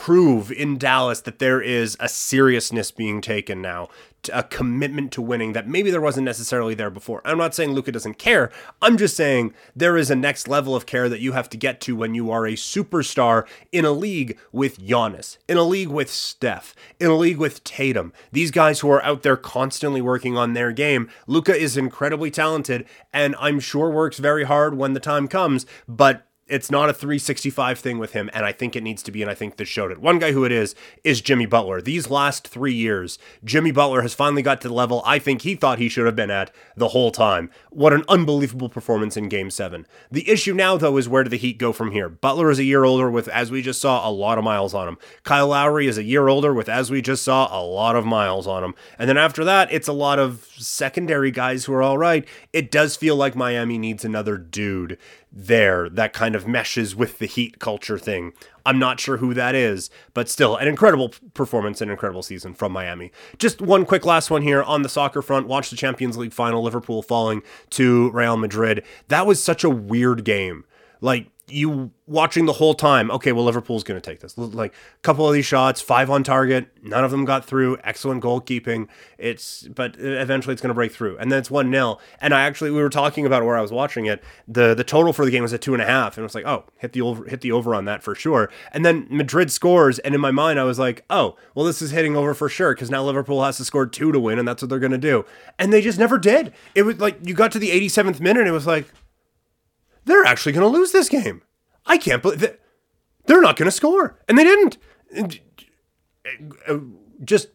prove 0.00 0.50
in 0.50 0.78
Dallas 0.78 1.20
that 1.20 1.40
there 1.40 1.60
is 1.60 1.94
a 2.00 2.08
seriousness 2.08 2.90
being 2.90 3.20
taken 3.20 3.60
now, 3.60 3.90
a 4.32 4.42
commitment 4.42 5.12
to 5.12 5.20
winning 5.20 5.52
that 5.52 5.68
maybe 5.68 5.90
there 5.90 6.00
wasn't 6.00 6.24
necessarily 6.24 6.74
there 6.74 6.88
before. 6.88 7.20
I'm 7.22 7.36
not 7.36 7.54
saying 7.54 7.72
Luka 7.72 7.92
doesn't 7.92 8.18
care. 8.18 8.50
I'm 8.80 8.96
just 8.96 9.14
saying 9.14 9.52
there 9.76 9.98
is 9.98 10.10
a 10.10 10.16
next 10.16 10.48
level 10.48 10.74
of 10.74 10.86
care 10.86 11.10
that 11.10 11.20
you 11.20 11.32
have 11.32 11.50
to 11.50 11.58
get 11.58 11.82
to 11.82 11.94
when 11.94 12.14
you 12.14 12.30
are 12.30 12.46
a 12.46 12.54
superstar 12.54 13.46
in 13.72 13.84
a 13.84 13.92
league 13.92 14.38
with 14.52 14.78
Giannis, 14.78 15.36
in 15.46 15.58
a 15.58 15.64
league 15.64 15.88
with 15.88 16.10
Steph, 16.10 16.74
in 16.98 17.10
a 17.10 17.16
league 17.16 17.36
with 17.36 17.62
Tatum. 17.62 18.14
These 18.32 18.52
guys 18.52 18.80
who 18.80 18.90
are 18.90 19.02
out 19.02 19.22
there 19.22 19.36
constantly 19.36 20.00
working 20.00 20.34
on 20.34 20.54
their 20.54 20.72
game. 20.72 21.10
Luka 21.26 21.54
is 21.54 21.76
incredibly 21.76 22.30
talented 22.30 22.86
and 23.12 23.36
I'm 23.38 23.60
sure 23.60 23.90
works 23.90 24.18
very 24.18 24.44
hard 24.44 24.78
when 24.78 24.94
the 24.94 25.00
time 25.00 25.28
comes, 25.28 25.66
but 25.86 26.26
it's 26.50 26.70
not 26.70 26.90
a 26.90 26.92
365 26.92 27.78
thing 27.78 27.98
with 27.98 28.12
him, 28.12 28.28
and 28.32 28.44
I 28.44 28.52
think 28.52 28.74
it 28.74 28.82
needs 28.82 29.02
to 29.04 29.12
be, 29.12 29.22
and 29.22 29.30
I 29.30 29.34
think 29.34 29.56
this 29.56 29.68
showed 29.68 29.92
it. 29.92 30.00
One 30.00 30.18
guy 30.18 30.32
who 30.32 30.44
it 30.44 30.52
is 30.52 30.74
is 31.04 31.20
Jimmy 31.20 31.46
Butler. 31.46 31.80
These 31.80 32.10
last 32.10 32.48
three 32.48 32.74
years, 32.74 33.18
Jimmy 33.44 33.70
Butler 33.70 34.02
has 34.02 34.14
finally 34.14 34.42
got 34.42 34.60
to 34.62 34.68
the 34.68 34.74
level 34.74 35.02
I 35.06 35.18
think 35.18 35.42
he 35.42 35.54
thought 35.54 35.78
he 35.78 35.88
should 35.88 36.06
have 36.06 36.16
been 36.16 36.30
at 36.30 36.50
the 36.76 36.88
whole 36.88 37.12
time. 37.12 37.50
What 37.70 37.92
an 37.92 38.04
unbelievable 38.08 38.68
performance 38.68 39.16
in 39.16 39.28
Game 39.28 39.50
7. 39.50 39.86
The 40.10 40.28
issue 40.28 40.52
now, 40.52 40.76
though, 40.76 40.96
is 40.96 41.08
where 41.08 41.22
do 41.22 41.30
the 41.30 41.36
Heat 41.36 41.58
go 41.58 41.72
from 41.72 41.92
here? 41.92 42.08
Butler 42.08 42.50
is 42.50 42.58
a 42.58 42.64
year 42.64 42.84
older 42.84 43.10
with, 43.10 43.28
as 43.28 43.50
we 43.50 43.62
just 43.62 43.80
saw, 43.80 44.06
a 44.06 44.10
lot 44.10 44.36
of 44.36 44.44
miles 44.44 44.74
on 44.74 44.88
him. 44.88 44.98
Kyle 45.22 45.48
Lowry 45.48 45.86
is 45.86 45.98
a 45.98 46.02
year 46.02 46.26
older 46.26 46.52
with, 46.52 46.68
as 46.68 46.90
we 46.90 47.00
just 47.00 47.22
saw, 47.22 47.48
a 47.56 47.62
lot 47.62 47.94
of 47.94 48.04
miles 48.04 48.46
on 48.46 48.64
him. 48.64 48.74
And 48.98 49.08
then 49.08 49.16
after 49.16 49.44
that, 49.44 49.72
it's 49.72 49.88
a 49.88 49.92
lot 49.92 50.18
of 50.18 50.48
secondary 50.58 51.30
guys 51.30 51.64
who 51.64 51.72
are 51.74 51.82
all 51.82 51.98
right. 51.98 52.26
It 52.52 52.70
does 52.70 52.96
feel 52.96 53.14
like 53.14 53.36
Miami 53.36 53.78
needs 53.78 54.04
another 54.04 54.36
dude 54.36 54.98
there 55.32 55.88
that 55.88 56.12
kind 56.12 56.34
of 56.34 56.46
meshes 56.46 56.96
with 56.96 57.18
the 57.18 57.26
Heat 57.26 57.58
culture 57.58 57.98
thing. 57.98 58.32
I'm 58.66 58.78
not 58.78 59.00
sure 59.00 59.18
who 59.18 59.32
that 59.34 59.54
is, 59.54 59.90
but 60.12 60.28
still 60.28 60.56
an 60.56 60.68
incredible 60.68 61.14
performance 61.34 61.80
and 61.80 61.90
incredible 61.90 62.22
season 62.22 62.54
from 62.54 62.72
Miami. 62.72 63.12
Just 63.38 63.62
one 63.62 63.84
quick 63.84 64.04
last 64.04 64.30
one 64.30 64.42
here 64.42 64.62
on 64.62 64.82
the 64.82 64.88
soccer 64.88 65.22
front. 65.22 65.46
Watch 65.46 65.70
the 65.70 65.76
Champions 65.76 66.16
League 66.16 66.32
final, 66.32 66.62
Liverpool 66.62 67.02
falling 67.02 67.42
to 67.70 68.10
Real 68.10 68.36
Madrid. 68.36 68.84
That 69.08 69.26
was 69.26 69.42
such 69.42 69.64
a 69.64 69.70
weird 69.70 70.24
game. 70.24 70.64
Like 71.00 71.28
you 71.52 71.90
watching 72.06 72.46
the 72.46 72.52
whole 72.52 72.74
time, 72.74 73.10
okay, 73.10 73.32
well, 73.32 73.44
Liverpool's 73.44 73.84
going 73.84 74.00
to 74.00 74.04
take 74.04 74.20
this. 74.20 74.36
Like 74.36 74.72
a 74.72 75.00
couple 75.02 75.26
of 75.26 75.32
these 75.32 75.46
shots, 75.46 75.80
five 75.80 76.10
on 76.10 76.24
target, 76.24 76.68
none 76.82 77.04
of 77.04 77.10
them 77.10 77.24
got 77.24 77.44
through. 77.44 77.78
Excellent 77.84 78.22
goalkeeping. 78.22 78.88
It's, 79.16 79.68
but 79.68 79.96
eventually 79.98 80.52
it's 80.52 80.60
going 80.62 80.70
to 80.70 80.74
break 80.74 80.92
through. 80.92 81.16
And 81.18 81.30
then 81.30 81.38
it's 81.38 81.50
1 81.50 81.70
0. 81.70 81.98
And 82.20 82.34
I 82.34 82.42
actually, 82.42 82.70
we 82.70 82.82
were 82.82 82.88
talking 82.88 83.26
about 83.26 83.44
where 83.44 83.56
I 83.56 83.60
was 83.60 83.70
watching 83.70 84.06
it. 84.06 84.22
The 84.48 84.74
the 84.74 84.84
total 84.84 85.12
for 85.12 85.24
the 85.24 85.30
game 85.30 85.42
was 85.42 85.52
at 85.52 85.60
two 85.60 85.74
and 85.74 85.82
a 85.82 85.86
half. 85.86 86.16
And 86.16 86.22
it 86.22 86.24
was 86.24 86.34
like, 86.34 86.46
oh, 86.46 86.64
hit 86.78 86.92
the 86.92 87.02
over, 87.02 87.24
hit 87.24 87.40
the 87.42 87.52
over 87.52 87.74
on 87.74 87.84
that 87.84 88.02
for 88.02 88.14
sure. 88.14 88.50
And 88.72 88.84
then 88.84 89.06
Madrid 89.10 89.50
scores. 89.52 89.98
And 90.00 90.14
in 90.14 90.20
my 90.20 90.30
mind, 90.30 90.58
I 90.58 90.64
was 90.64 90.78
like, 90.78 91.04
oh, 91.10 91.36
well, 91.54 91.64
this 91.64 91.82
is 91.82 91.90
hitting 91.90 92.16
over 92.16 92.34
for 92.34 92.48
sure 92.48 92.74
because 92.74 92.90
now 92.90 93.04
Liverpool 93.04 93.42
has 93.44 93.56
to 93.58 93.64
score 93.64 93.86
two 93.86 94.12
to 94.12 94.18
win. 94.18 94.38
And 94.38 94.48
that's 94.48 94.62
what 94.62 94.68
they're 94.68 94.78
going 94.78 94.92
to 94.92 94.98
do. 94.98 95.24
And 95.58 95.72
they 95.72 95.82
just 95.82 95.98
never 95.98 96.18
did. 96.18 96.52
It 96.74 96.82
was 96.82 96.98
like, 96.98 97.18
you 97.22 97.34
got 97.34 97.52
to 97.52 97.58
the 97.58 97.70
87th 97.70 98.20
minute. 98.20 98.40
and 98.40 98.48
it 98.48 98.52
was 98.52 98.66
like, 98.66 98.86
they're 100.10 100.24
actually 100.24 100.52
going 100.52 100.70
to 100.70 100.78
lose 100.78 100.92
this 100.92 101.08
game. 101.08 101.42
I 101.86 101.96
can't 101.98 102.22
believe 102.22 102.40
that 102.40 102.60
they're 103.26 103.40
not 103.40 103.56
going 103.56 103.66
to 103.66 103.72
score. 103.72 104.18
And 104.28 104.36
they 104.36 104.44
didn't. 104.44 104.78
Just, 107.24 107.48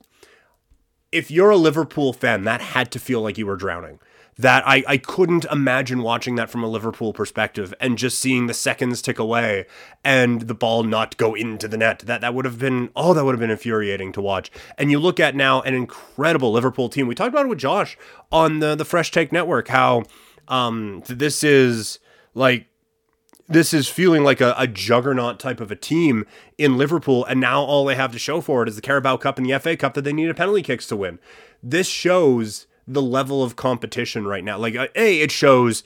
if 1.12 1.30
you're 1.30 1.50
a 1.50 1.58
Liverpool 1.58 2.14
fan, 2.14 2.44
that 2.44 2.62
had 2.62 2.92
to 2.92 3.00
feel 3.00 3.22
like 3.22 3.38
you 3.38 3.46
were 3.46 3.56
drowning. 3.56 4.00
That 4.38 4.68
I, 4.68 4.84
I 4.86 4.98
couldn't 4.98 5.46
imagine 5.46 6.02
watching 6.02 6.36
that 6.36 6.50
from 6.50 6.62
a 6.62 6.68
Liverpool 6.68 7.14
perspective 7.14 7.74
and 7.80 7.98
just 7.98 8.20
seeing 8.20 8.48
the 8.48 8.54
seconds 8.54 9.02
tick 9.02 9.18
away 9.18 9.66
and 10.04 10.42
the 10.42 10.54
ball 10.54 10.84
not 10.84 11.16
go 11.16 11.34
into 11.34 11.70
the 11.70 11.78
net. 11.78 12.00
That 12.00 12.20
that 12.20 12.34
would 12.34 12.44
have 12.44 12.60
been 12.60 12.90
oh, 12.98 13.14
that 13.14 13.24
would 13.24 13.32
have 13.32 13.40
been 13.40 13.50
infuriating 13.50 14.12
to 14.12 14.22
watch. 14.22 14.52
And 14.78 14.92
you 14.92 15.00
look 15.00 15.22
at 15.22 15.38
now 15.38 15.62
an 15.62 15.74
incredible 15.74 16.52
Liverpool 16.52 16.90
team. 16.90 17.08
We 17.08 17.16
talked 17.16 17.30
about 17.30 17.46
it 17.46 17.50
with 17.50 17.60
Josh 17.60 17.98
on 18.30 18.60
the 18.60 18.76
the 18.76 18.84
Fresh 18.84 19.12
Take 19.12 19.32
Network, 19.32 19.70
how 19.70 20.04
um 20.50 21.02
this 21.08 21.42
is 21.42 22.00
like 22.36 22.68
this 23.48 23.74
is 23.74 23.88
feeling 23.88 24.24
like 24.24 24.42
a, 24.42 24.54
a, 24.58 24.68
juggernaut 24.68 25.40
type 25.40 25.60
of 25.60 25.72
a 25.72 25.76
team 25.76 26.26
in 26.58 26.78
Liverpool, 26.78 27.26
and 27.26 27.40
now 27.40 27.62
all 27.62 27.86
they 27.86 27.96
have 27.96 28.12
to 28.12 28.20
show 28.20 28.42
for 28.42 28.64
it 28.64 28.70
is 28.70 28.76
the 28.76 28.82
Carabao 28.82 29.18
Cup 29.18 29.38
and 29.38 29.50
the 29.50 29.58
FA 29.60 29.78
Cup 29.78 29.94
that 29.94 30.04
they 30.04 30.14
need 30.14 30.30
a 30.30 30.34
penalty 30.34 30.64
kicks 30.64 30.88
to 30.88 30.96
win. 30.96 31.20
This 31.62 31.88
shows 31.88 32.68
the 32.88 33.02
level 33.02 33.44
of 33.44 33.56
competition 33.56 34.28
right 34.28 34.44
now. 34.44 34.58
Like, 34.58 34.76
uh, 34.76 34.88
a 34.96 35.22
it 35.22 35.32
shows 35.32 35.84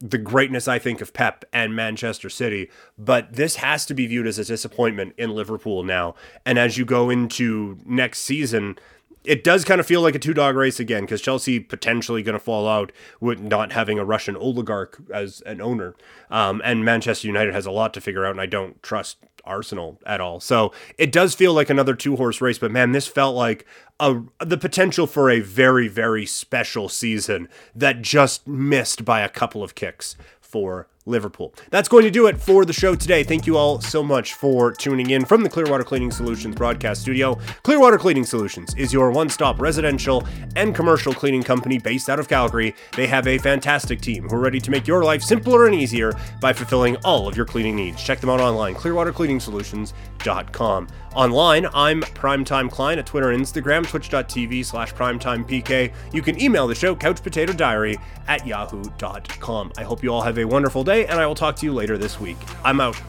the 0.00 0.18
greatness 0.18 0.66
I 0.66 0.78
think 0.78 1.00
of 1.00 1.12
Pep 1.12 1.44
and 1.52 1.76
Manchester 1.76 2.30
City, 2.30 2.70
but 2.96 3.34
this 3.34 3.56
has 3.56 3.84
to 3.86 3.94
be 3.94 4.06
viewed 4.06 4.26
as 4.26 4.38
a 4.38 4.44
disappointment 4.44 5.14
in 5.18 5.30
Liverpool 5.30 5.82
now. 5.82 6.14
And 6.46 6.58
as 6.58 6.78
you 6.78 6.84
go 6.84 7.10
into 7.10 7.78
next 7.84 8.20
season, 8.20 8.78
it 9.24 9.44
does 9.44 9.64
kind 9.64 9.80
of 9.80 9.86
feel 9.86 10.00
like 10.00 10.14
a 10.14 10.18
two 10.18 10.34
dog 10.34 10.56
race 10.56 10.80
again 10.80 11.02
because 11.02 11.20
Chelsea 11.20 11.60
potentially 11.60 12.22
going 12.22 12.34
to 12.34 12.38
fall 12.38 12.68
out 12.68 12.92
with 13.20 13.40
not 13.40 13.72
having 13.72 13.98
a 13.98 14.04
Russian 14.04 14.36
oligarch 14.36 15.00
as 15.12 15.42
an 15.42 15.60
owner. 15.60 15.94
Um, 16.30 16.62
and 16.64 16.84
Manchester 16.84 17.26
United 17.26 17.54
has 17.54 17.66
a 17.66 17.70
lot 17.70 17.92
to 17.94 18.00
figure 18.00 18.24
out, 18.24 18.32
and 18.32 18.40
I 18.40 18.46
don't 18.46 18.82
trust 18.82 19.18
Arsenal 19.44 19.98
at 20.06 20.20
all. 20.20 20.40
So 20.40 20.72
it 20.98 21.12
does 21.12 21.34
feel 21.34 21.52
like 21.52 21.70
another 21.70 21.94
two 21.94 22.16
horse 22.16 22.40
race, 22.40 22.58
but 22.58 22.70
man, 22.70 22.92
this 22.92 23.06
felt 23.06 23.36
like 23.36 23.66
a, 23.98 24.22
the 24.38 24.58
potential 24.58 25.06
for 25.06 25.30
a 25.30 25.40
very, 25.40 25.88
very 25.88 26.26
special 26.26 26.88
season 26.88 27.48
that 27.74 28.02
just 28.02 28.46
missed 28.46 29.04
by 29.04 29.20
a 29.20 29.28
couple 29.28 29.62
of 29.62 29.74
kicks 29.74 30.16
for 30.40 30.88
Liverpool. 31.06 31.54
That's 31.70 31.88
going 31.88 32.04
to 32.04 32.10
do 32.10 32.26
it 32.26 32.38
for 32.38 32.64
the 32.64 32.72
show 32.72 32.94
today. 32.94 33.24
Thank 33.24 33.46
you 33.46 33.56
all 33.56 33.80
so 33.80 34.02
much 34.02 34.34
for 34.34 34.72
tuning 34.72 35.10
in 35.10 35.24
from 35.24 35.42
the 35.42 35.48
Clearwater 35.48 35.84
Cleaning 35.84 36.10
Solutions 36.10 36.54
broadcast 36.54 37.02
studio. 37.02 37.38
Clearwater 37.62 37.98
Cleaning 37.98 38.24
Solutions 38.24 38.74
is 38.76 38.92
your 38.92 39.10
one 39.10 39.28
stop 39.28 39.60
residential 39.60 40.26
and 40.56 40.74
commercial 40.74 41.12
cleaning 41.12 41.42
company 41.42 41.78
based 41.78 42.10
out 42.10 42.20
of 42.20 42.28
Calgary. 42.28 42.74
They 42.96 43.06
have 43.06 43.26
a 43.26 43.38
fantastic 43.38 44.00
team 44.00 44.28
who 44.28 44.36
are 44.36 44.40
ready 44.40 44.60
to 44.60 44.70
make 44.70 44.86
your 44.86 45.02
life 45.02 45.22
simpler 45.22 45.66
and 45.66 45.74
easier 45.74 46.12
by 46.40 46.52
fulfilling 46.52 46.96
all 46.98 47.28
of 47.28 47.36
your 47.36 47.46
cleaning 47.46 47.76
needs. 47.76 48.02
Check 48.02 48.20
them 48.20 48.30
out 48.30 48.40
online, 48.40 48.74
clearwatercleaningsolutions.com. 48.74 50.88
Online, 51.14 51.66
I'm 51.74 52.02
Primetime 52.02 52.70
Klein 52.70 52.98
at 52.98 53.06
Twitter 53.06 53.30
and 53.30 53.42
Instagram, 53.42 53.84
twitch.tv 53.84 54.64
slash 54.64 54.94
primetimepk. 54.94 55.92
You 56.12 56.22
can 56.22 56.40
email 56.40 56.68
the 56.68 56.74
show, 56.74 56.94
couchpotatodiary 56.94 58.00
at 58.28 58.46
yahoo.com. 58.46 59.72
I 59.76 59.82
hope 59.82 60.04
you 60.04 60.14
all 60.14 60.22
have 60.22 60.38
a 60.38 60.44
wonderful 60.44 60.84
day, 60.90 61.06
and 61.06 61.20
I 61.20 61.26
will 61.26 61.34
talk 61.34 61.56
to 61.56 61.66
you 61.66 61.72
later 61.72 61.96
this 61.96 62.18
week. 62.18 62.38
I'm 62.64 62.80
out. 62.80 63.00